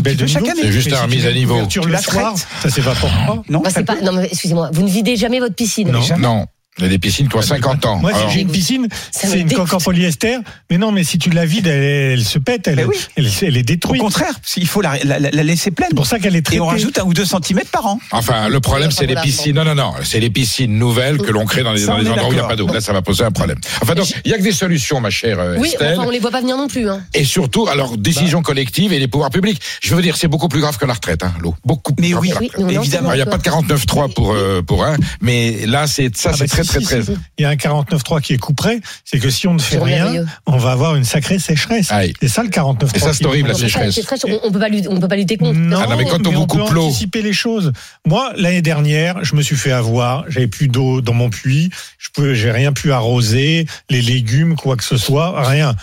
C'est 0.60 0.72
juste 0.72 0.90
la 0.90 1.02
remise 1.02 1.26
à 1.26 1.32
niveau. 1.32 1.66
Tu 1.66 1.80
le 1.80 1.86
la 1.88 2.02
soir, 2.02 2.34
ça 2.36 2.68
s'évapore 2.68 3.10
pas. 3.10 3.42
Non, 3.48 3.60
Moi, 3.60 3.70
c'est 3.70 3.84
pas, 3.84 4.00
non, 4.00 4.12
mais 4.12 4.26
excusez-moi, 4.26 4.70
vous 4.72 4.82
ne 4.82 4.88
videz 4.88 5.16
jamais 5.16 5.38
votre 5.38 5.54
piscine. 5.54 5.90
Non. 5.90 6.00
Non, 6.18 6.46
il 6.78 6.84
y 6.84 6.86
a 6.86 6.88
des 6.88 6.98
piscines 6.98 7.28
qui 7.28 7.36
ont 7.36 7.42
50 7.42 7.84
ans. 7.84 7.96
Moi, 7.98 8.12
si 8.12 8.16
Alors, 8.18 8.30
j'ai 8.30 8.40
une 8.40 8.50
piscine, 8.50 8.88
c'est 9.10 9.38
une 9.40 9.52
coque 9.52 9.72
en 9.74 9.78
polyester. 9.78 10.38
Mais 10.70 10.78
non, 10.78 10.92
mais 10.92 11.02
si 11.04 11.18
tu 11.18 11.28
la 11.30 11.44
vides, 11.44 11.66
elle, 11.66 11.82
elle 11.82 12.24
se 12.24 12.38
pète, 12.38 12.68
elle, 12.68 12.76
Mais 12.76 12.84
oui. 12.84 12.96
elle, 13.16 13.26
elle 13.42 13.56
est 13.56 13.60
Au 13.60 13.64
détruite. 13.64 14.00
contraire, 14.00 14.32
il 14.56 14.66
faut 14.68 14.80
la, 14.80 14.96
la- 15.04 15.18
la- 15.18 15.30
la 15.30 15.42
laisser 15.42 15.72
pleine. 15.72 15.88
C'est 15.90 15.96
pour 15.96 16.06
ça 16.06 16.18
qu'elle 16.20 16.36
est 16.36 16.42
traitée. 16.42 16.58
Et 16.58 16.60
on 16.60 16.66
rajoute 16.68 16.96
un 16.98 17.02
ou 17.04 17.12
deux 17.12 17.24
centimètres 17.26 17.70
par 17.70 17.86
an. 17.86 17.98
Enfin, 18.12 18.48
le 18.48 18.60
problème, 18.60 18.90
c'est 18.92 19.06
les 19.06 19.16
piscines. 19.16 19.54
Non, 19.56 19.64
non, 19.64 19.74
non, 19.74 19.92
c'est 20.04 20.20
les 20.20 20.30
piscines 20.30 20.78
nouvelles 20.78 21.18
que 21.18 21.30
l'on 21.32 21.44
crée 21.44 21.62
dans 21.64 21.72
les, 21.72 21.80
Ça, 21.80 21.86
dans 21.88 21.94
on 21.94 21.98
les 21.98 22.06
est 22.06 22.10
endroits 22.10 22.28
où 22.28 22.32
il 22.32 22.36
n'y 22.36 22.40
a 22.40 22.46
pas 22.46 22.56
d'eau. 22.56 22.66
Là, 22.72 22.80
ça 22.80 22.92
va 22.92 23.02
poser 23.02 23.24
un 23.24 23.32
problème. 23.32 23.58
Enfin, 23.82 23.94
donc, 23.94 24.06
il 24.24 24.30
y 24.30 24.34
a 24.34 24.38
que 24.38 24.42
des 24.42 24.52
solutions, 24.52 25.00
ma 25.00 25.10
chère 25.10 25.38
euh, 25.40 25.56
Oui, 25.58 25.68
Estelle. 25.68 25.98
enfin, 25.98 26.06
on 26.06 26.10
les 26.10 26.20
voit 26.20 26.30
pas 26.30 26.40
venir 26.40 26.56
non 26.56 26.68
plus. 26.68 26.88
Hein. 26.88 27.02
Et 27.14 27.24
surtout, 27.24 27.66
alors, 27.66 27.98
décision 27.98 28.42
collective 28.42 28.92
et 28.92 28.98
les 29.00 29.08
pouvoirs 29.08 29.30
publics. 29.30 29.60
Je 29.82 29.94
veux 29.94 30.02
dire, 30.02 30.16
c'est 30.16 30.28
beaucoup 30.28 30.48
plus 30.48 30.60
grave 30.60 30.78
que 30.78 30.86
la 30.86 30.94
retraite, 30.94 31.24
hein, 31.24 31.34
l'eau. 31.40 31.54
Beaucoup 31.64 31.92
plus 31.94 32.04
Mais 32.06 32.10
grave 32.12 32.22
oui, 32.22 32.28
que 32.30 32.34
la 32.34 32.40
Oui, 32.44 32.48
retraite. 32.76 32.76
évidemment. 32.84 33.12
Il 33.12 33.16
n'y 33.16 33.22
a 33.22 33.26
pas 33.26 33.38
de 33.38 33.42
49.3 33.42 34.14
pour, 34.14 34.32
euh, 34.32 34.62
pour 34.62 34.84
un, 34.84 34.96
mais 35.20 35.66
là, 35.66 35.86
c'est, 35.86 36.16
ça, 36.16 36.30
Ah 36.32 36.36
c'est 36.36 36.48
bah, 36.48 36.56
très, 36.64 36.80
si, 36.80 36.84
très, 36.86 37.00
si, 37.00 37.06
très. 37.06 37.14
si, 37.14 37.18
si. 37.20 37.26
Il 37.38 37.42
y 37.42 37.44
a 37.44 37.50
un 37.50 37.54
49.3 37.54 38.20
qui 38.20 38.34
est 38.34 38.38
couperé. 38.38 38.80
C'est 39.04 39.18
que 39.18 39.30
si 39.30 39.46
on 39.48 39.54
ne 39.54 39.58
fait 39.60 39.78
rien, 39.78 40.24
on 40.46 40.56
va 40.58 40.72
avoir 40.72 40.96
une 40.96 41.04
sacrée 41.04 41.38
sécheresse. 41.38 41.90
C'est 42.20 42.28
ça 42.28 42.42
le 42.42 42.48
49.3. 42.48 42.96
Et 42.96 42.98
ça, 42.98 43.12
c'est 43.12 43.26
horrible, 43.26 43.48
la 43.48 43.54
sécheresse. 43.54 44.00
On, 44.24 44.40
on 44.44 44.52
peut 44.52 44.58
pas 44.58 44.68
lutter, 44.68 44.88
on 44.88 45.00
peut 45.00 45.08
pas 45.08 45.16
lutter 45.16 45.36
contre. 45.36 45.58
Non, 45.58 45.80
Ah 45.82 45.86
non, 45.86 45.96
mais 45.96 46.04
quand 46.04 46.26
on 46.26 46.30
vous 46.32 46.46
peut 46.46 46.58
coupe 46.58 46.72
l'eau. 46.72 46.86
anticiper 46.86 47.22
les 47.22 47.32
choses. 47.32 47.72
Moi, 48.06 48.32
l'année 48.36 48.62
dernière, 48.62 49.24
je 49.24 49.34
me 49.34 49.42
suis 49.42 49.56
fait 49.56 49.72
avoir. 49.72 50.24
J'avais 50.28 50.48
plus 50.48 50.68
d'eau 50.68 51.00
dans 51.00 51.14
mon 51.14 51.30
puits. 51.30 51.70
Je 51.98 52.34
j'ai 52.34 52.50
rien 52.50 52.72
pu 52.72 52.92
arroser, 52.92 53.66
les 53.88 54.02
légumes, 54.02 54.56
quoi 54.56 54.76
que 54.76 54.84
ce 54.84 54.96
soit, 54.96 55.46
rien. 55.48 55.74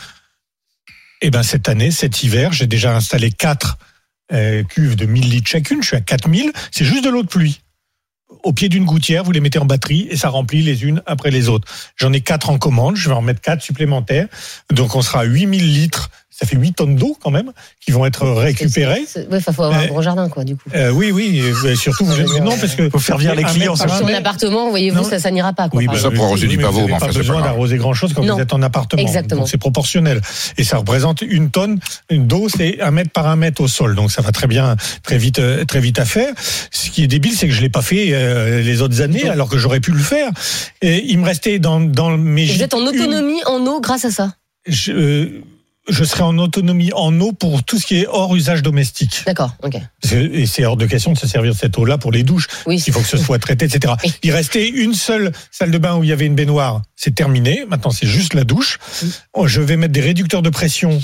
Et 1.22 1.32
ben 1.32 1.44
cette 1.44 1.68
année, 1.68 1.92
cet 1.92 2.24
hiver, 2.24 2.54
j'ai 2.54 2.68
déjà 2.68 2.96
installé 2.96 3.32
quatre 3.32 3.78
euh, 4.32 4.64
cuves 4.64 4.96
de 4.96 5.06
1000 5.06 5.30
litres 5.30 5.50
chacune. 5.50 5.82
Je 5.82 5.88
suis 5.88 5.98
à 5.98 6.02
4000. 6.02 6.52
C'est 6.72 6.86
juste 6.86 7.04
de 7.04 7.10
l'eau 7.10 7.24
de 7.24 7.28
pluie. 7.28 7.62
Au 8.44 8.52
pied 8.52 8.68
d'une 8.68 8.86
gouttière, 8.86 9.24
vous 9.24 9.32
les 9.32 9.40
mettez 9.40 9.60
en 9.60 9.66
batterie 9.66 10.08
et 10.10 10.18
ça 10.18 10.30
remplit 10.30 10.62
les 10.62 10.84
unes 10.84 11.02
après 11.06 11.32
les 11.32 11.48
autres. 11.48 11.68
J'en 11.96 12.12
ai 12.12 12.22
quatre 12.22 12.50
en 12.50 12.58
commande. 12.58 12.98
Je 12.98 13.08
vais 13.08 13.16
en 13.16 13.22
mettre 13.22 13.40
quatre 13.42 13.62
supplémentaires. 13.62 14.28
Donc 14.70 14.96
on 14.96 15.02
sera 15.02 15.22
à 15.22 15.24
8000 15.24 15.74
litres. 15.74 16.10
Ça 16.40 16.46
fait 16.46 16.56
8 16.56 16.74
tonnes 16.74 16.96
d'eau 16.96 17.18
quand 17.20 17.32
même 17.32 17.52
qui 17.84 17.92
vont 17.92 18.06
être 18.06 18.28
récupérées. 18.30 19.06
Ouais, 19.16 19.38
enfin, 19.38 19.52
faut 19.52 19.64
avoir 19.64 19.80
un 19.80 19.86
Euh, 19.86 19.88
gros 19.88 20.02
jardin, 20.04 20.30
quoi, 20.30 20.44
du 20.44 20.56
coup. 20.56 20.70
Euh, 20.76 20.92
oui, 20.92 21.10
oui, 21.12 21.42
et 21.68 21.76
surtout, 21.76 22.06
vous 22.06 22.14
mais 22.16 22.40
non, 22.42 22.56
parce 22.60 22.76
que 22.76 22.90
Faut 22.92 23.00
faire 23.00 23.18
venir 23.18 23.34
les 23.34 23.44
clients. 23.44 23.76
Sur 23.76 23.92
un 23.92 24.14
appartement, 24.14 24.70
voyez-vous, 24.70 25.04
ça, 25.04 25.18
ça 25.20 25.32
n'ira 25.32 25.54
pas, 25.54 25.68
quoi. 25.68 25.80
Oui, 25.80 25.88
bah, 25.88 25.98
Ça, 25.98 26.12
pour 26.12 26.26
arroser 26.26 26.46
oui, 26.46 26.58
du 26.58 26.58
pavot, 26.64 26.82
vous 26.82 26.88
n'avez 26.90 27.00
pas 27.00 27.12
besoin 27.12 27.42
d'arroser 27.42 27.78
grand 27.78 27.94
chose 27.96 28.14
quand 28.14 28.24
Non. 28.24 28.36
vous 28.36 28.42
êtes 28.42 28.54
en 28.54 28.62
appartement. 28.62 29.02
Exactement. 29.02 29.42
Donc 29.42 29.50
c'est 29.50 29.58
proportionnel. 29.58 30.22
Et 30.60 30.64
ça 30.64 30.78
représente 30.78 31.22
une 31.24 31.50
tonne 31.50 31.80
d'eau, 32.12 32.48
c'est 32.56 32.82
un 32.82 32.92
mètre 32.92 33.10
par 33.12 33.28
un 33.28 33.36
mètre 33.36 33.62
au 33.62 33.68
sol. 33.68 33.96
Donc 33.96 34.12
ça 34.12 34.22
va 34.22 34.32
très 34.32 34.46
bien, 34.48 34.76
très 35.04 35.18
vite, 35.18 35.40
euh, 35.40 35.66
très 35.66 35.80
vite 35.80 35.98
à 35.98 36.06
faire. 36.06 36.34
Ce 36.72 36.92
qui 36.92 37.04
est 37.04 37.08
débile, 37.08 37.34
c'est 37.36 37.48
que 37.48 37.54
je 37.54 37.62
l'ai 37.62 37.70
pas 37.70 37.82
fait 37.82 38.10
euh, 38.14 38.62
les 38.62 38.82
autres 38.84 39.02
années, 39.02 39.28
alors 39.28 39.50
que 39.50 39.58
j'aurais 39.58 39.80
pu 39.80 39.92
le 39.92 39.98
faire. 40.04 40.30
Et 40.84 41.04
il 41.08 41.18
me 41.18 41.26
restait 41.26 41.58
dans, 41.58 41.80
dans 41.80 42.16
mes 42.16 42.44
Et 42.44 42.54
Vous 42.58 42.62
êtes 42.64 42.74
en 42.76 42.82
une- 42.82 42.90
autonomie 42.90 43.44
en 43.48 43.66
eau 43.66 43.82
grâce 43.82 44.06
à 44.06 44.12
ça? 44.12 44.34
je, 44.68 44.92
euh, 44.92 45.42
je 45.90 46.04
serai 46.04 46.24
en 46.24 46.38
autonomie 46.38 46.92
en 46.94 47.20
eau 47.20 47.32
pour 47.32 47.64
tout 47.64 47.80
ce 47.80 47.86
qui 47.86 48.00
est 48.00 48.08
hors 48.08 48.36
usage 48.36 48.62
domestique. 48.62 49.24
D'accord, 49.26 49.56
ok. 49.64 49.78
Et 50.12 50.46
c'est 50.46 50.66
hors 50.66 50.78
de 50.78 50.86
question 50.86 51.14
de 51.14 51.18
se 51.18 51.28
servir 51.28 51.54
de 51.54 51.58
cette 51.58 51.78
eau-là 51.78 51.98
pour 51.98 52.12
les 52.12 52.24
douches. 52.24 52.48
Oui. 52.66 52.84
Il 52.86 52.94
faut 52.94 53.02
que 53.02 53.08
ce 53.08 53.18
soit 53.18 53.40
traité, 53.40 53.66
etc. 53.66 53.94
Oui. 54.04 54.14
Il 54.24 54.32
restait 54.32 54.68
une 54.68 54.94
seule 54.94 55.32
salle 55.52 55.72
de 55.72 55.78
bain 55.78 55.96
où 55.96 56.04
il 56.04 56.10
y 56.10 56.14
avait 56.14 56.26
une 56.26 56.36
baignoire. 56.36 56.82
C'est 57.00 57.14
terminé. 57.14 57.64
Maintenant, 57.70 57.92
c'est 57.92 58.08
juste 58.08 58.34
la 58.34 58.44
douche. 58.44 58.80
Je 59.46 59.62
vais 59.62 59.78
mettre 59.78 59.94
des 59.94 60.02
réducteurs 60.02 60.42
de 60.42 60.50
pression 60.50 61.00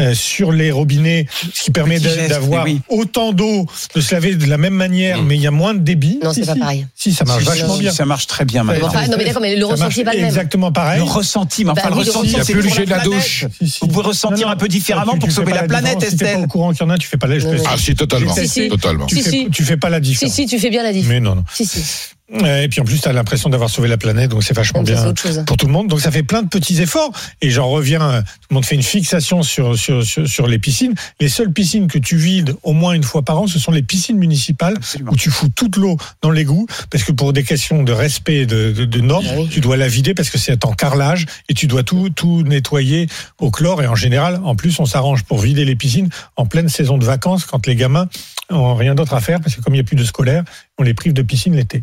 euh, 0.00 0.12
sur 0.12 0.50
les 0.50 0.72
robinets, 0.72 1.26
ce 1.54 1.62
qui 1.62 1.70
permet 1.70 2.00
d'avoir 2.00 2.64
oui. 2.64 2.80
autant 2.88 3.32
d'eau, 3.32 3.64
de 3.94 4.00
se 4.00 4.12
laver 4.12 4.34
de 4.34 4.46
la 4.46 4.58
même 4.58 4.74
manière, 4.74 5.22
mais 5.22 5.36
il 5.36 5.40
y 5.40 5.46
a 5.46 5.52
moins 5.52 5.72
de 5.74 5.78
débit. 5.78 6.18
Non, 6.24 6.32
Si, 6.32 6.40
c'est 6.40 6.46
pas 6.46 6.54
si. 6.54 6.58
pareil. 6.58 6.86
Si, 6.96 7.14
ça 7.14 7.24
marche 7.24 7.42
Si, 7.44 7.48
vachement 7.48 7.74
si, 7.74 7.80
bien. 7.82 7.92
Ça 7.92 8.04
marche 8.06 8.26
très 8.26 8.44
bien 8.44 8.64
maintenant. 8.64 8.88
Enfin, 8.88 9.06
non, 9.06 9.14
mais 9.18 9.24
d'accord, 9.24 9.40
mais 9.42 9.54
le 9.54 9.62
Ça 9.66 9.68
ressenti 9.72 10.00
est 10.00 10.04
pas 10.04 10.12
le 10.14 10.18
même. 10.18 10.26
Exactement 10.26 10.72
pareil. 10.72 10.98
Le 10.98 11.04
ressenti, 11.04 11.64
mais 11.64 11.74
Bah 11.74 11.82
enfin, 11.82 11.90
le 11.90 11.96
oui, 11.96 12.04
ressenti, 12.08 12.28
c'est 12.30 12.32
Il 12.34 12.38
y 12.38 12.40
a 12.40 12.44
plus 12.44 12.54
pour 12.54 12.62
le 12.70 12.76
jet 12.76 12.84
de 12.86 12.90
la 12.90 12.98
douche. 13.04 13.44
Si, 13.60 13.68
si. 13.70 13.78
Vous 13.82 13.86
pouvez 13.86 14.02
ressentir 14.08 14.48
un 14.48 14.56
peu 14.56 14.66
différemment 14.66 15.12
Tu- 15.12 15.18
pour 15.20 15.28
tu 15.28 15.34
sauver 15.36 15.52
la 15.52 15.62
planète, 15.62 15.98
différence. 15.98 16.10
Si 16.10 16.16
t'es 16.16 16.24
pas 16.24 16.30
Estelle. 16.32 16.44
au 16.44 16.48
courant 16.48 16.72
qu'il 16.72 16.80
y 16.82 16.84
en 16.84 16.90
a, 16.90 16.98
tu 16.98 17.06
fais 17.06 17.18
pas 17.18 17.28
la. 17.28 17.38
non. 17.38 17.52
Ah, 17.68 17.76
si, 17.78 17.94
totalement. 17.94 18.34
Si, 18.34 18.48
si. 18.48 18.68
Totalement. 18.68 19.06
tu, 19.06 19.14
Si, 19.16 19.22
fais, 19.22 19.30
si. 19.30 19.76
pas 19.76 19.90
la 19.90 19.98
Si, 19.98 20.02
différence. 20.02 20.34
si, 20.34 20.46
tu 20.46 20.58
fais 20.58 20.70
bien 20.70 20.82
la 20.82 20.92
diff. 20.92 21.06
Mais 21.06 21.20
non, 21.20 21.36
non. 21.36 21.44
Si, 21.54 21.64
si. 21.66 21.80
Et 22.28 22.68
puis 22.68 22.80
en 22.80 22.84
plus, 22.84 23.00
tu 23.00 23.08
as 23.08 23.12
l'impression 23.12 23.48
d'avoir 23.50 23.70
sauvé 23.70 23.88
la 23.88 23.96
planète, 23.96 24.30
donc 24.30 24.42
c'est 24.42 24.54
vachement 24.54 24.82
Donc, 24.82 24.88
bien 24.88 25.44
pour 25.44 25.56
tout 25.56 25.66
le 25.66 25.72
monde. 25.72 25.86
Donc 25.86 26.00
ça 26.00 26.10
fait 26.10 26.24
plein 26.24 26.42
de 26.42 26.48
petits 26.48 26.80
efforts. 26.82 27.12
Et 27.40 27.50
j'en 27.50 27.68
reviens, 27.68 28.02
euh, 28.02 28.20
tout 28.20 28.46
le 28.50 28.54
monde 28.54 28.64
fait 28.64 28.74
une 28.74 28.82
fixation 28.82 29.42
sur, 29.44 29.78
sur, 29.78 30.04
sur, 30.04 30.28
sur 30.28 30.46
les 30.48 30.58
piscines. 30.58 30.94
Les 31.20 31.28
seules 31.28 31.52
piscines 31.52 31.86
que 31.86 31.98
tu 31.98 32.16
vides 32.16 32.56
au 32.64 32.72
moins 32.72 32.94
une 32.94 33.04
fois 33.04 33.22
par 33.22 33.38
an, 33.38 33.46
ce 33.46 33.60
sont 33.60 33.70
les 33.70 33.82
piscines 33.82 34.18
municipales 34.18 34.74
Absolument. 34.76 35.12
où 35.12 35.16
tu 35.16 35.30
fous 35.30 35.48
toute 35.54 35.76
l'eau 35.76 35.96
dans 36.20 36.30
l'égout, 36.30 36.66
parce 36.90 37.04
que 37.04 37.12
pour 37.12 37.32
des 37.32 37.44
questions 37.44 37.84
de 37.84 37.92
respect 37.92 38.44
de, 38.44 38.72
de, 38.72 38.84
de 38.84 39.00
normes, 39.00 39.26
oui. 39.36 39.48
tu 39.48 39.60
dois 39.60 39.76
la 39.76 39.86
vider 39.86 40.12
parce 40.12 40.30
que 40.30 40.38
c'est 40.38 40.64
en 40.64 40.72
carrelage 40.72 41.26
et 41.48 41.54
tu 41.54 41.68
dois 41.68 41.84
tout, 41.84 42.10
tout 42.10 42.42
nettoyer 42.42 43.06
au 43.38 43.52
chlore. 43.52 43.82
Et 43.82 43.86
en 43.86 43.94
général, 43.94 44.40
en 44.42 44.56
plus, 44.56 44.80
on 44.80 44.86
s'arrange 44.86 45.22
pour 45.22 45.38
vider 45.38 45.64
les 45.64 45.76
piscines 45.76 46.08
en 46.34 46.46
pleine 46.46 46.68
saison 46.68 46.98
de 46.98 47.04
vacances 47.04 47.44
quand 47.44 47.66
les 47.68 47.76
gamins 47.76 48.08
ont 48.50 48.74
rien 48.74 48.94
d'autre 48.94 49.14
à 49.14 49.20
faire, 49.20 49.40
parce 49.40 49.54
que 49.56 49.60
comme 49.62 49.74
il 49.74 49.78
n'y 49.78 49.82
a 49.82 49.84
plus 49.84 49.96
de 49.96 50.04
scolaire, 50.04 50.44
on 50.78 50.82
les 50.82 50.94
prive 50.94 51.12
de 51.12 51.22
piscine 51.22 51.54
l'été. 51.56 51.82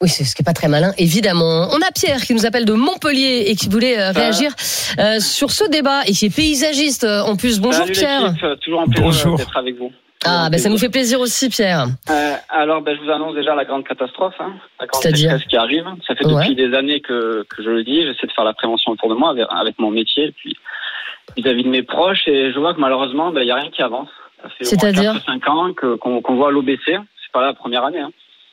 Oui, 0.00 0.08
c'est 0.08 0.24
ce 0.24 0.34
qui 0.34 0.42
est 0.42 0.44
pas 0.44 0.52
très 0.52 0.68
malin, 0.68 0.92
évidemment. 0.98 1.68
On 1.72 1.76
a 1.80 1.90
Pierre 1.94 2.20
qui 2.20 2.34
nous 2.34 2.46
appelle 2.46 2.64
de 2.64 2.72
Montpellier 2.72 3.44
et 3.48 3.56
qui 3.56 3.68
voulait 3.68 3.98
euh, 3.98 4.12
réagir 4.12 4.52
euh, 4.98 5.20
sur 5.20 5.50
ce 5.50 5.68
débat 5.68 6.02
et 6.06 6.12
qui 6.12 6.26
est 6.26 6.34
paysagiste 6.34 7.04
euh, 7.04 7.20
en 7.22 7.36
plus. 7.36 7.60
Bonjour 7.60 7.82
Salut 7.84 7.92
Pierre. 7.92 8.34
toujours 8.62 8.80
un 8.82 8.86
plaisir 8.86 9.04
Bonjour. 9.04 9.36
d'être 9.36 9.56
avec 9.56 9.76
vous. 9.76 9.92
Ah, 10.24 10.48
ben 10.50 10.58
ça 10.58 10.68
nous 10.68 10.78
fait 10.78 10.88
plaisir 10.88 11.20
aussi 11.20 11.48
Pierre. 11.48 11.86
Euh, 12.10 12.34
alors, 12.48 12.82
ben, 12.82 12.96
je 12.98 13.04
vous 13.04 13.10
annonce 13.10 13.36
déjà 13.36 13.54
la 13.54 13.64
grande 13.64 13.86
catastrophe, 13.86 14.34
hein, 14.40 14.52
la 14.80 14.86
grande 14.86 15.00
C'est-à-dire 15.02 15.30
sécheresse 15.30 15.48
qui 15.48 15.56
arrive. 15.56 15.84
Ça 16.06 16.16
fait 16.16 16.26
Ouais. 16.26 16.42
depuis 16.42 16.56
des 16.56 16.74
années 16.76 17.00
que, 17.00 17.46
que 17.48 17.62
je 17.62 17.70
le 17.70 17.84
dis. 17.84 18.02
J'essaie 18.02 18.26
de 18.26 18.32
faire 18.32 18.44
la 18.44 18.52
prévention 18.52 18.90
autour 18.92 19.10
de 19.10 19.14
moi 19.14 19.30
avec, 19.30 19.46
avec 19.50 19.78
mon 19.78 19.90
métier, 19.92 20.24
et 20.24 20.32
puis 20.32 20.56
vis-à-vis 21.36 21.62
de 21.62 21.68
mes 21.68 21.82
proches, 21.84 22.26
et 22.26 22.52
je 22.52 22.58
vois 22.58 22.74
que 22.74 22.80
malheureusement, 22.80 23.30
ben, 23.30 23.42
il 23.42 23.44
n'y 23.44 23.52
a 23.52 23.56
rien 23.56 23.70
qui 23.70 23.80
avance. 23.82 24.08
C'est-à-dire 24.60 25.14
4-5 25.14 25.48
ans 25.50 25.72
qu'on 25.74 26.20
qu'on 26.22 26.34
voit 26.36 26.50
l'eau 26.50 26.62
baisser. 26.62 26.96
C'est 27.22 27.32
pas 27.32 27.42
la 27.46 27.54
première 27.54 27.84
année. 27.84 28.00
Hein. 28.00 28.10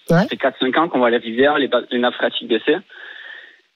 Ouais. 0.10 0.22
Ça 0.22 0.28
fait 0.28 0.36
4-5 0.36 0.78
ans 0.80 0.88
qu'on 0.90 1.00
voit 1.00 1.10
les 1.10 1.18
rivières, 1.18 1.58
les, 1.58 1.70
nappes 1.98 2.14
phréatiques 2.16 2.48
baisser. 2.48 2.78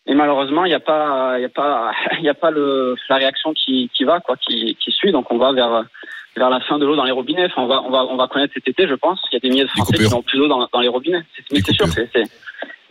Et 0.05 0.13
malheureusement, 0.13 0.65
il 0.65 0.69
n'y 0.69 0.75
a 0.75 0.79
pas, 0.79 1.36
il 1.38 1.41
y 1.41 1.45
a 1.45 1.50
pas, 1.50 1.91
il 2.19 2.24
y 2.24 2.29
a 2.29 2.33
pas 2.33 2.51
le, 2.51 2.95
la 3.09 3.15
réaction 3.17 3.53
qui, 3.53 3.89
qui 3.95 4.03
va, 4.03 4.19
quoi, 4.19 4.36
qui, 4.38 4.75
qui 4.75 4.91
suit. 4.91 5.12
Donc, 5.12 5.31
on 5.31 5.38
va 5.38 5.51
vers, 5.53 5.83
vers 6.36 6.50
la 6.50 6.59
fin 6.62 6.77
de 6.79 6.86
l'eau 6.86 6.95
dans 6.95 7.03
les 7.03 7.12
robinets. 7.12 7.45
Enfin, 7.45 7.63
on 7.63 7.67
va, 7.67 7.81
on 7.81 7.89
va, 7.89 8.05
on 8.05 8.15
va 8.15 8.27
connaître 8.27 8.53
cet 8.53 8.67
été, 8.67 8.88
je 8.88 8.95
pense. 8.95 9.19
Il 9.31 9.36
y 9.36 9.38
a 9.38 9.39
des 9.39 9.50
milliers 9.50 9.63
de 9.65 9.69
Français 9.69 9.98
qui 9.98 10.09
n'ont 10.09 10.21
plus 10.21 10.38
d'eau 10.38 10.48
dans, 10.48 10.67
dans 10.71 10.79
les 10.79 10.88
robinets. 10.88 11.21
C'est, 11.36 11.43
mais 11.51 11.62
c'est 11.65 11.74
sûr, 11.74 11.88
c'est, 11.88 12.09
c'est- 12.13 12.24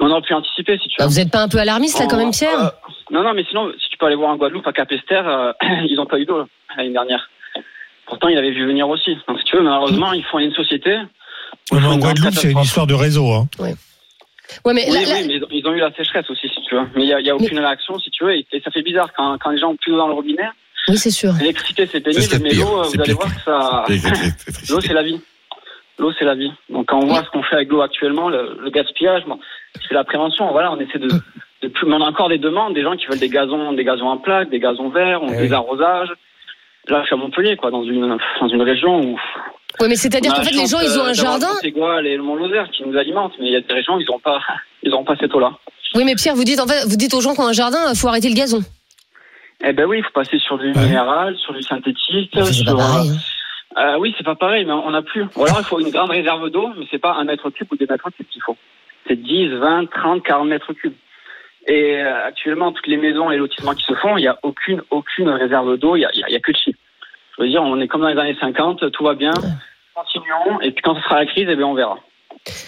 on 0.00 0.11
aurait 0.11 0.23
pu 0.23 0.33
anticiper, 0.33 0.78
si 0.78 0.88
tu 0.88 0.95
Bah, 0.99 1.04
veux. 1.07 1.11
vous 1.11 1.16
n'êtes 1.18 1.33
pas 1.33 1.42
un 1.42 1.49
peu 1.49 1.59
alarmiste 1.59 1.99
là 1.99 2.07
quand 2.09 2.16
même, 2.18 2.30
Pierre? 2.30 2.61
Euh, 2.61 2.71
Non, 3.11 3.25
non, 3.25 3.35
mais 3.35 3.45
sinon, 3.49 3.73
si 3.80 3.88
tu 3.90 3.99
peux 3.99 4.07
aller 4.07 4.14
voir 4.14 4.30
en 4.30 4.37
Guadeloupe, 4.37 4.66
à 4.66 4.73
Capesterre, 4.73 5.28
euh, 5.28 5.52
ils 5.88 5.97
n'ont 5.97 6.07
pas 6.07 6.21
eu 6.21 6.25
d'eau 6.25 6.47
l'année 6.76 6.90
dernière. 6.92 7.28
Pourtant, 8.08 8.28
il 8.28 8.38
avait 8.38 8.50
vu 8.50 8.66
venir 8.66 8.88
aussi. 8.88 9.16
Donc, 9.28 9.38
si 9.38 9.44
tu 9.44 9.56
veux, 9.56 9.62
malheureusement, 9.62 10.12
ils 10.12 10.24
font 10.24 10.38
une 10.38 10.52
société. 10.52 10.90
Ouais, 11.70 11.78
mais 11.80 11.86
en 11.86 11.98
Guadeloupe, 11.98 12.32
c'est 12.34 12.50
une 12.52 12.58
histoire 12.60 12.86
de 12.86 12.94
réseau. 12.94 13.30
Hein. 13.32 13.46
Ouais, 13.58 14.72
mais 14.72 14.86
Oui, 14.88 14.92
là- 14.92 15.00
oui, 15.20 15.24
mais 15.26 15.40
ils 15.58 15.66
ont- 15.66 15.72
eu 15.74 15.78
la 15.78 15.92
sécheresse 15.92 16.28
aussi, 16.30 16.48
si 16.48 16.60
tu 16.66 16.74
veux. 16.74 16.82
Mais 16.96 17.02
il 17.02 17.06
n'y 17.06 17.12
a, 17.12 17.20
il 17.20 17.26
y 17.26 17.30
a 17.30 17.36
aucune 17.36 17.58
réaction, 17.58 17.98
si 17.98 18.10
tu 18.10 18.24
veux. 18.24 18.34
Et, 18.34 18.46
et 18.52 18.60
ça 18.60 18.70
fait 18.70 18.82
bizarre 18.82 19.12
quand, 19.14 19.36
quand 19.38 19.50
les 19.50 19.58
gens 19.58 19.70
ont 19.72 19.76
plus 19.76 19.90
d'eau 19.92 19.98
dans 19.98 20.08
le 20.08 20.14
robinet. 20.14 20.48
oui, 20.88 20.96
c'est 20.96 21.10
sûr. 21.10 21.32
L'électricité, 21.38 21.86
c'est 21.86 22.00
pénible, 22.00 22.22
mais 22.42 22.54
l'eau, 22.54 22.84
C'est 22.84 22.96
vous 22.96 23.02
allez 23.02 23.12
voir 23.12 23.34
que 23.34 23.42
ça. 23.42 23.84
L'eau, 24.70 24.80
c'est 24.80 24.94
la 24.94 25.02
vie. 25.02 25.20
L'eau, 25.98 26.12
c'est 26.18 26.24
la 26.24 26.34
vie. 26.34 26.50
Donc, 26.70 26.86
quand 26.86 26.98
on 27.02 27.06
voit 27.06 27.24
ce 27.24 27.30
qu'on 27.30 27.42
fait 27.42 27.56
avec 27.56 27.68
l'eau 27.68 27.82
actuellement, 27.82 28.28
le, 28.30 28.56
le 28.62 28.70
gaspillage, 28.70 29.24
bon, 29.26 29.38
c'est 29.86 29.94
la 29.94 30.04
prévention. 30.04 30.50
Voilà, 30.52 30.72
on 30.72 30.78
essaie 30.80 30.98
de, 30.98 31.08
de 31.08 31.68
plus. 31.68 31.86
Mais 31.86 31.96
on 31.96 32.02
a 32.02 32.06
encore 32.08 32.28
des 32.30 32.38
demandes, 32.38 32.72
des 32.74 32.82
gens 32.82 32.96
qui 32.96 33.06
veulent 33.06 33.18
des 33.18 33.28
gazons, 33.28 33.72
des 33.74 33.84
gazons 33.84 34.08
en 34.08 34.16
plaques, 34.16 34.48
des 34.48 34.60
gazons 34.60 34.88
verts, 34.90 35.22
on 35.22 35.32
Eh 35.32 35.36
des 35.48 35.52
arrosages. 35.52 36.12
Là, 36.88 37.00
je 37.02 37.07
suis 37.07 37.14
à 37.14 37.18
Montpellier, 37.18 37.57
quoi, 37.57 37.71
dans 37.71 37.83
une, 37.85 38.18
dans 38.40 38.49
une 38.49 38.62
région 38.62 39.00
où. 39.00 39.18
Oui, 39.80 39.87
mais 39.88 39.95
c'est-à-dire 39.97 40.33
qu'en 40.35 40.42
fait, 40.42 40.54
les 40.54 40.66
gens, 40.66 40.80
ils 40.80 40.99
ont 40.99 41.04
euh, 41.04 41.11
un 41.11 41.12
jardin. 41.12 41.49
le 41.49 41.54
Montégoal 41.54 42.07
et 42.07 42.16
le 42.16 42.23
Mont-Lozère 42.23 42.68
qui 42.71 42.83
nous 42.85 42.97
alimentent, 42.97 43.35
mais 43.38 43.47
il 43.47 43.52
y 43.52 43.57
a 43.57 43.61
des 43.61 43.75
régions, 43.75 43.99
ils 44.00 44.07
n'ont 44.11 44.18
pas, 44.18 44.40
ils 44.83 44.92
ont 44.95 45.04
pas 45.04 45.14
cette 45.21 45.35
eau-là. 45.35 45.52
Oui, 45.95 46.04
mais 46.04 46.14
Pierre, 46.14 46.35
vous 46.35 46.45
dites, 46.45 46.61
en 46.61 46.66
fait, 46.66 46.85
vous 46.88 46.97
dites 46.97 47.14
aux 47.14 47.21
gens 47.21 47.35
qui 47.35 47.40
ont 47.40 47.47
un 47.49 47.52
jardin, 47.52 47.78
il 47.92 47.97
faut 47.99 48.09
arrêter 48.09 48.28
le 48.28 48.35
gazon. 48.35 48.61
Eh 49.64 49.73
ben 49.73 49.87
oui, 49.87 49.99
il 49.99 50.04
faut 50.04 50.11
passer 50.12 50.38
sur 50.38 50.57
du 50.59 50.66
Ouais. 50.73 50.78
minéral, 50.87 51.37
sur 51.37 51.52
du 51.52 51.62
synthétique. 51.62 52.30
C'est 52.33 52.40
pas 52.40 52.45
sur, 52.52 52.76
pareil. 52.76 53.11
hein. 53.11 53.16
Euh, 53.95 53.99
oui, 53.99 54.14
c'est 54.16 54.25
pas 54.25 54.35
pareil, 54.35 54.64
mais 54.64 54.73
on 54.73 54.90
n'a 54.90 55.02
plus. 55.02 55.25
Ou 55.37 55.45
alors 55.45 55.59
il 55.61 55.64
faut 55.64 55.80
une 55.80 55.90
grande 55.90 56.11
réserve 56.11 56.49
d'eau, 56.50 56.68
mais 56.78 56.87
c'est 56.90 56.99
pas 56.99 57.14
un 57.14 57.25
mètre 57.25 57.50
cube 57.50 57.66
ou 57.71 57.76
deux 57.76 57.87
mètres 57.88 58.09
cubes 58.16 58.26
qu'il 58.28 58.42
faut. 58.42 58.57
C'est 59.07 59.16
10, 59.16 59.49
20, 59.49 59.90
30, 59.90 60.23
40 60.23 60.49
mètres 60.49 60.73
cubes. 60.75 60.95
Et 61.66 61.97
euh, 62.02 62.25
actuellement, 62.26 62.73
toutes 62.73 62.87
les 62.87 62.97
maisons 62.97 63.30
et 63.30 63.37
lotissements 63.37 63.75
qui 63.75 63.85
se 63.85 63.95
font, 63.95 64.16
il 64.16 64.23
n'y 64.23 64.28
a 64.28 64.38
aucune, 64.42 64.83
aucune 64.90 65.28
réserve 65.28 65.76
d'eau, 65.76 65.97
il 65.97 66.00
n'y 66.00 66.04
a, 66.07 66.11
y 66.14 66.23
a- 66.23 66.28
il 66.28 66.33
y 66.33 66.37
a 66.37 66.40
que 66.40 66.52
de 66.52 66.57
chi. 66.57 66.75
Je 67.38 67.45
veux 67.45 67.49
dire, 67.50 67.62
on 67.62 67.80
est 67.80 67.87
comme 67.88 68.00
dans 68.00 68.09
les 68.09 68.18
années 68.18 68.37
50, 68.40 68.90
tout 68.90 69.04
va 69.04 69.14
bien, 69.14 69.30
continuons, 69.95 70.61
et 70.61 70.73
puis 70.73 70.83
quand 70.83 70.95
ce 70.97 71.02
sera 71.02 71.21
la 71.21 71.26
crise, 71.26 71.47
eh 71.49 71.57
bien 71.57 71.66
on 71.66 71.75
verra. 71.75 71.99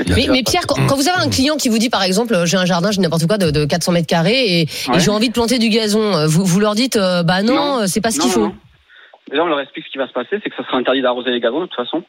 Mais, 0.09 0.27
mais 0.31 0.43
Pierre, 0.43 0.67
quand, 0.67 0.75
quand 0.89 0.97
vous 0.97 1.09
avez 1.09 1.23
un 1.25 1.31
client 1.31 1.57
qui 1.57 1.69
vous 1.69 1.79
dit, 1.79 1.91
par 1.91 2.03
exemple, 2.03 2.35
euh, 2.35 2.45
j'ai 2.47 2.57
un 2.57 2.67
jardin, 2.67 2.91
j'ai 2.91 3.01
n'importe 3.01 3.27
quoi, 3.27 3.39
de, 3.39 3.51
de 3.51 3.65
400 3.65 3.93
mètres 3.93 4.07
carrés, 4.07 4.61
et, 4.61 4.67
j'ai 4.99 5.11
envie 5.11 5.29
de 5.29 5.33
planter 5.35 5.59
du 5.59 5.69
gazon, 5.71 6.15
euh, 6.15 6.27
vous, 6.27 6.45
vous 6.45 6.61
leur 6.61 6.75
dites, 6.75 6.97
euh, 6.97 7.23
bah 7.23 7.43
non, 7.43 7.81
Non. 7.81 7.87
c'est 7.87 8.01
pas 8.01 8.11
ce 8.11 8.21
qu'il 8.21 8.31
faut. 8.31 8.47
non. 8.47 8.55
Déjà, 9.31 9.45
on 9.45 9.47
leur 9.47 9.61
explique 9.61 9.87
ce 9.87 9.91
qui 9.93 9.99
va 9.99 10.09
se 10.09 10.13
passer, 10.13 10.41
c'est 10.43 10.51
que 10.51 10.57
ça 10.57 10.65
sera 10.67 10.77
interdit 10.79 11.03
d'arroser 11.03 11.31
les 11.31 11.41
gazons 11.41 11.61
de 11.61 11.67
toute 11.67 11.77
façon. 11.77 12.03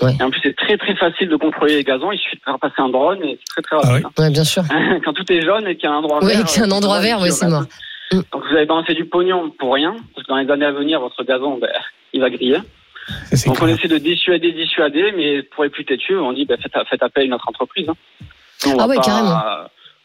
Ouais. 0.00 0.16
Et 0.18 0.22
en 0.22 0.30
plus, 0.30 0.40
c'est 0.42 0.56
très 0.56 0.76
très 0.78 0.96
facile 0.96 1.28
de 1.28 1.36
contrôler 1.36 1.76
les 1.76 1.84
gazons. 1.84 2.10
Il 2.10 2.18
suffit 2.18 2.36
de 2.36 2.42
faire 2.42 2.58
passer 2.58 2.74
un 2.78 2.88
drone 2.88 3.22
et 3.22 3.38
c'est 3.38 3.62
très 3.62 3.62
très 3.62 3.76
Ah 3.82 3.92
rapide. 3.92 4.06
Ouais, 4.18 4.30
bien 4.30 4.44
sûr. 4.44 4.62
Quand 5.04 5.12
tout 5.12 5.30
est 5.30 5.42
jaune 5.42 5.66
et 5.68 5.76
qu'il 5.76 5.84
y 5.88 5.92
a 5.92 5.94
un 5.94 5.98
endroit 5.98 6.20
vert. 6.20 6.44
qu'il 6.44 6.60
y 6.60 6.62
a 6.62 6.66
un 6.66 6.70
endroit 6.70 7.00
vert, 7.00 7.20
ouais, 7.20 7.30
c'est 7.30 7.46
mort. 7.48 7.64
Kilomètres. 8.10 8.30
Donc 8.32 8.42
vous 8.48 8.56
avez 8.56 8.66
balancé 8.66 8.94
du 8.94 9.04
pognon 9.06 9.50
pour 9.58 9.74
rien, 9.74 9.94
parce 10.14 10.26
que 10.26 10.32
dans 10.32 10.36
les 10.38 10.50
années 10.50 10.66
à 10.66 10.72
venir, 10.72 11.00
votre 11.00 11.22
gazon, 11.24 11.58
ben, 11.58 11.70
il 12.12 12.20
va 12.20 12.30
griller. 12.30 12.58
Ça, 13.32 13.48
Donc 13.48 13.56
on 13.60 13.64
clair. 13.64 13.76
essaie 13.76 13.88
de 13.88 13.98
dissuader, 13.98 14.52
dissuader, 14.52 15.12
mais 15.16 15.42
pour 15.42 15.64
les 15.64 15.70
plus 15.70 15.84
têtus, 15.84 16.16
on 16.16 16.32
dit 16.32 16.46
ben, 16.46 16.56
faites, 16.60 16.72
faites 16.88 17.02
appel 17.02 17.24
à 17.24 17.28
notre 17.28 17.48
entreprise. 17.48 17.88
hein. 17.88 17.94
On 18.66 18.78
Ah 18.78 18.86
ouais, 18.86 18.96
pas- 18.96 19.02
carrément. 19.02 19.36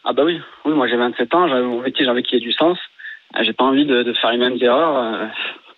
Ah 0.04 0.12
bah 0.14 0.22
oui, 0.24 0.38
oui, 0.64 0.72
moi 0.72 0.86
j'ai 0.88 0.96
27 0.96 1.34
ans, 1.34 1.48
j'avais 1.48 1.62
mon 1.62 1.80
métier, 1.82 2.04
j'avais 2.04 2.22
qu'il 2.22 2.38
y 2.38 2.42
ait 2.42 2.44
du 2.44 2.52
sens. 2.52 2.76
Euh, 3.36 3.40
J'ai 3.42 3.52
pas 3.52 3.64
envie 3.64 3.84
de, 3.86 4.02
de 4.02 4.12
faire 4.14 4.32
les 4.32 4.38
mêmes 4.38 4.56
erreurs. 4.60 4.96
euh, 4.96 5.26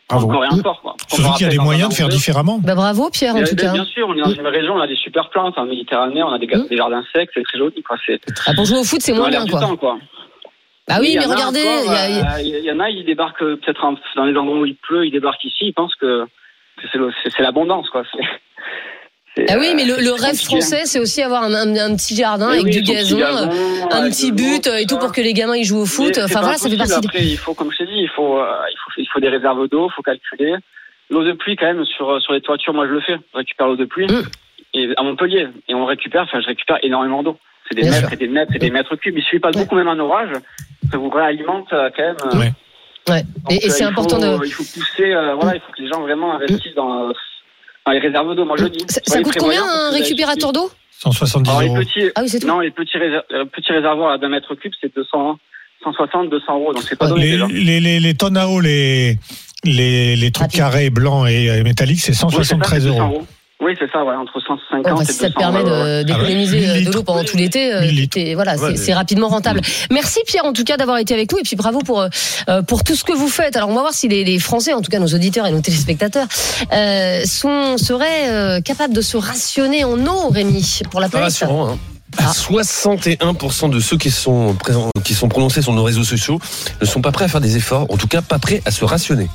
Bravo. 0.09 0.27
encore 0.29 0.45
et 0.45 0.49
encore. 0.49 0.81
Quoi. 0.83 0.95
On 1.13 1.17
Surtout 1.17 1.33
qu'il 1.35 1.47
y 1.47 1.49
a 1.49 1.53
des 1.53 1.59
moyens 1.59 1.89
de 1.91 1.95
faire 1.95 2.09
différemment. 2.09 2.59
Bah 2.59 2.75
bravo, 2.75 3.09
Pierre, 3.11 3.35
en 3.37 3.43
tout 3.45 3.57
cas. 3.57 3.73
bien 3.73 3.85
sûr, 3.85 4.07
on 4.09 4.15
est 4.17 4.21
dans 4.21 4.31
une 4.31 4.47
région, 4.47 4.75
on 4.75 4.81
a 4.81 4.87
des 4.87 4.97
super 4.97 5.29
plantes 5.31 5.57
en 5.59 5.65
Méditerranée, 5.65 6.23
on 6.23 6.33
a 6.33 6.39
des, 6.39 6.47
Mm. 6.47 6.67
jardins 6.77 7.05
secs, 7.15 7.31
c'est 7.35 7.43
très 7.43 7.59
joli. 7.59 7.83
Quoi. 7.83 7.97
C'est 8.07 8.21
Ah, 8.47 8.53
pour 8.55 8.65
jouer 8.65 8.79
au 8.79 8.85
foot, 8.85 9.01
c'est 9.01 9.13
on 9.13 9.17
moins 9.17 9.29
bien, 9.31 9.47
quoi. 9.47 9.61
temps, 9.61 9.77
quoi. 9.77 9.99
Ah 10.89 10.99
oui, 11.01 11.15
mais 11.19 11.25
regardez, 11.27 11.61
il 11.61 11.65
y 11.65 12.49
euh, 12.49 12.59
il 12.61 12.65
y, 12.65 12.71
en 12.73 12.81
a, 12.81 12.91
ils 12.91 13.05
débarquent 13.05 13.39
peut-être 13.39 13.81
dans 14.17 14.25
les 14.25 14.37
endroits 14.37 14.59
où 14.59 14.67
il 14.67 14.75
pleut, 14.77 15.07
ils 15.07 15.13
débarquent 15.13 15.45
ici, 15.45 15.67
ils 15.69 15.73
pensent 15.75 15.95
que, 15.95 16.25
c'est 16.91 17.39
l'abondance, 17.43 17.89
quoi. 17.91 18.03
Ah 19.49 19.55
oui, 19.59 19.69
euh, 19.71 19.75
mais 19.77 19.85
le, 19.87 20.13
rêve 20.13 20.37
français, 20.37 20.83
c'est 20.85 20.99
aussi 20.99 21.23
avoir 21.23 21.45
un, 21.45 21.55
un- 21.55 21.77
un 21.93 21.97
petit 21.97 22.15
jardin 22.15 22.49
Mais 22.49 22.55
avec 22.55 22.65
oui, 22.67 22.71
du 22.73 22.81
petit 22.83 22.93
gazon, 23.17 23.49
un 23.91 24.11
petit 24.11 24.31
but 24.33 24.67
euh, 24.67 24.77
et 24.77 24.87
tout 24.87 24.99
pour 24.99 25.11
que 25.13 25.23
les 25.23 25.33
gamins 25.33 25.57
ils 25.57 25.65
jouent 25.65 25.81
au 25.83 25.87
foot. 25.87 26.19
Enfin 26.23 26.41
voilà, 26.43 26.59
ça 26.59 26.69
fait 26.69 26.77
partie. 26.77 27.01
des- 27.01 27.07
Après, 27.07 27.23
il 27.25 27.39
faut, 27.39 27.55
comme 27.55 27.73
je 27.73 27.79
t'ai 27.79 27.87
dit, 27.87 27.97
il 27.97 28.11
faut, 28.11 28.39
euh, 28.39 28.45
il 28.71 28.77
faut, 28.85 28.91
il 29.01 29.09
faut 29.11 29.21
des 29.21 29.29
réserves 29.31 29.69
d'eau, 29.69 29.89
il 29.91 29.95
faut 29.95 30.03
calculer. 30.03 30.57
L'eau 31.09 31.25
de 31.25 31.33
pluie, 31.33 31.57
quand 31.57 31.65
même, 31.67 31.85
sur, 31.87 32.21
sur 32.21 32.33
les 32.35 32.41
toitures, 32.43 32.75
moi 32.75 32.87
je 32.87 32.93
le 32.93 33.01
fais. 33.01 33.17
Je 33.33 33.39
récupère 33.39 33.69
l'eau 33.69 33.77
de 33.77 33.85
pluie 33.87 34.07
Mm. 34.07 34.23
et, 34.75 34.89
à 34.97 35.03
Montpellier. 35.03 35.49
Et 35.69 35.75
on 35.75 35.87
récupère, 35.87 36.23
enfin, 36.25 36.41
je 36.41 36.47
récupère 36.47 36.79
énormément 36.83 37.23
d'eau. 37.23 37.39
C'est 37.71 37.75
des 37.81 37.89
mètres 37.89 38.13
et 38.13 38.17
des 38.17 38.29
mètres 38.29 38.53
et 38.55 38.59
des 38.59 38.71
mètres 38.71 38.97
cubes. 38.97 39.17
Il 39.17 39.23
suffit 39.25 39.39
pas 39.41 39.51
de 39.51 39.59
beaucoup, 39.59 39.77
même 39.77 39.89
en 39.89 39.99
orage. 39.99 40.31
Ça 40.93 40.99
vous 40.99 41.11
réalimente 41.11 41.67
euh, 41.73 41.91
quand 41.97 42.03
même. 42.03 42.17
euh, 42.35 42.39
Ouais. 42.39 42.53
Ouais. 43.09 43.23
donc, 43.23 43.53
Et, 43.53 43.67
et 43.67 43.71
c'est 43.71 43.83
important 43.85 44.17
faut, 44.21 44.39
de. 44.39 44.47
Il 44.47 44.53
faut 44.53 44.63
pousser, 44.63 45.13
euh, 45.13 45.35
voilà, 45.35 45.57
il 45.57 45.61
faut 45.61 45.73
que 45.77 45.83
les 45.83 45.89
gens 45.89 46.01
vraiment 46.03 46.35
investissent 46.37 46.75
dans, 46.77 47.09
dans 47.87 47.93
les 47.93 47.99
réserves 47.99 48.35
d'eau. 48.37 48.45
Moi 48.45 48.57
je 48.59 48.67
dis. 48.67 48.85
Ça, 48.89 49.01
ça 49.05 49.23
coûte 49.23 49.37
combien 49.39 49.63
un 49.65 49.91
récupérateur 49.91 50.53
d'eau 50.53 50.71
170 51.01 51.49
alors, 51.51 51.61
les 51.63 51.67
euros. 51.69 51.77
petits, 51.79 52.11
Ah 52.15 52.21
oui, 52.23 52.29
c'est 52.29 52.39
tout. 52.39 52.47
non, 52.47 52.61
les 52.61 52.71
petits, 52.71 52.97
réser- 52.97 53.23
euh, 53.33 53.45
petits 53.47 53.73
réservoirs 53.73 54.13
à 54.13 54.19
2 54.19 54.29
mètres 54.29 54.55
cubes, 54.55 54.73
c'est 54.81 54.95
200, 54.95 55.37
160, 55.83 56.31
200 56.31 56.55
euros. 56.61 56.73
Donc 56.75 56.85
c'est 56.85 56.95
pas 56.97 57.07
Ouais. 57.07 57.11
donné 57.13 57.25
Les, 57.25 57.33
déjà. 57.33 57.47
les, 57.49 57.81
les, 57.81 57.99
les 58.01 58.15
tonnes 58.15 58.37
à 58.37 58.47
eau, 58.49 58.61
les, 58.61 59.19
les, 59.65 60.15
les 60.15 60.31
trucs 60.31 60.45
Rapide. 60.45 60.59
carrés, 60.61 60.91
blancs 60.91 61.27
et 61.29 61.61
métalliques, 61.65 61.99
c'est 62.01 62.13
Oui, 62.13 62.17
c'est 62.17 62.21
ça, 62.21 62.29
173 62.31 62.83
c'est 62.85 62.89
200 62.91 63.09
euros. 63.09 63.27
Oui, 63.63 63.73
c'est 63.79 63.91
ça, 63.93 64.03
ouais, 64.05 64.15
entre 64.17 64.41
150 64.41 64.83
Bon, 64.83 64.97
bah, 64.97 65.03
et 65.03 65.05
si 65.05 65.13
200 65.13 65.21
ça 65.23 65.31
te 65.31 65.39
permet 65.39 65.63
de- 65.63 66.03
d'économiser 66.03 66.65
Ah 66.69 66.73
ouais. 66.73 66.81
euh, 66.81 66.85
de 66.91 66.93
l'eau 66.93 67.03
pendant 67.05 67.23
tout 67.25 67.37
l'été, 67.37 67.73
euh, 67.73 68.35
voilà, 68.35 68.57
c'est 68.57 68.63
Ouais, 68.65 68.77
c'est 68.77 68.93
rapidement 68.93 69.29
rentable. 69.29 69.61
Merci 69.91 70.21
Pierre 70.27 70.45
en 70.45 70.53
tout 70.53 70.65
cas 70.65 70.77
d'avoir 70.77 70.99
été 70.99 71.15
avec 71.15 71.31
nous 71.33 71.39
et 71.39 71.43
puis 71.43 71.55
bravo 71.57 71.79
pour 71.81 72.01
euh, 72.03 72.63
pour 72.63 72.83
tout 72.83 72.95
ce 72.97 73.05
que 73.05 73.13
vous 73.13 73.29
faites. 73.29 73.57
Alors 73.57 73.69
on 73.69 73.75
va 73.75 73.83
voir 73.83 73.93
si 73.95 74.09
les, 74.09 74.25
les 74.25 74.39
Français, 74.41 74.73
en 74.73 74.81
tout 74.83 74.91
cas 74.91 74.99
nos 74.99 75.07
auditeurs 75.15 75.47
et 75.47 75.53
nos 75.53 75.61
téléspectateurs, 75.61 76.27
euh, 76.73 77.25
sont 77.25 77.79
seraient 77.79 78.29
euh, 78.31 78.61
capables 78.61 78.95
de 78.95 79.01
se 79.01 79.17
rationner 79.17 79.85
en 79.85 79.99
eau, 80.07 80.29
Rémi, 80.31 80.81
pour 80.91 81.01
la 81.01 81.09
planète. 81.09 81.27
rassurant. 81.31 81.69
Hein. 81.71 81.79
Ah. 82.19 82.31
61% 82.35 83.71
de 83.71 83.81
ceux 83.81 83.97
qui 83.97 84.11
sont, 84.11 84.55
présents, 84.55 84.91
qui 85.03 85.15
sont 85.15 85.29
prononcés 85.29 85.63
sur 85.63 85.73
nos 85.73 85.83
réseaux 85.83 86.05
sociaux 86.05 86.39
ne 86.81 86.87
sont 86.87 87.01
pas 87.01 87.11
prêts 87.11 87.25
à 87.25 87.29
faire 87.29 87.41
des 87.41 87.57
efforts, 87.57 87.87
en 87.91 87.97
tout 87.97 88.07
cas 88.09 88.21
pas 88.21 88.39
prêts 88.39 88.61
à 88.67 88.71
se 88.71 88.85
rationner. 88.85 89.29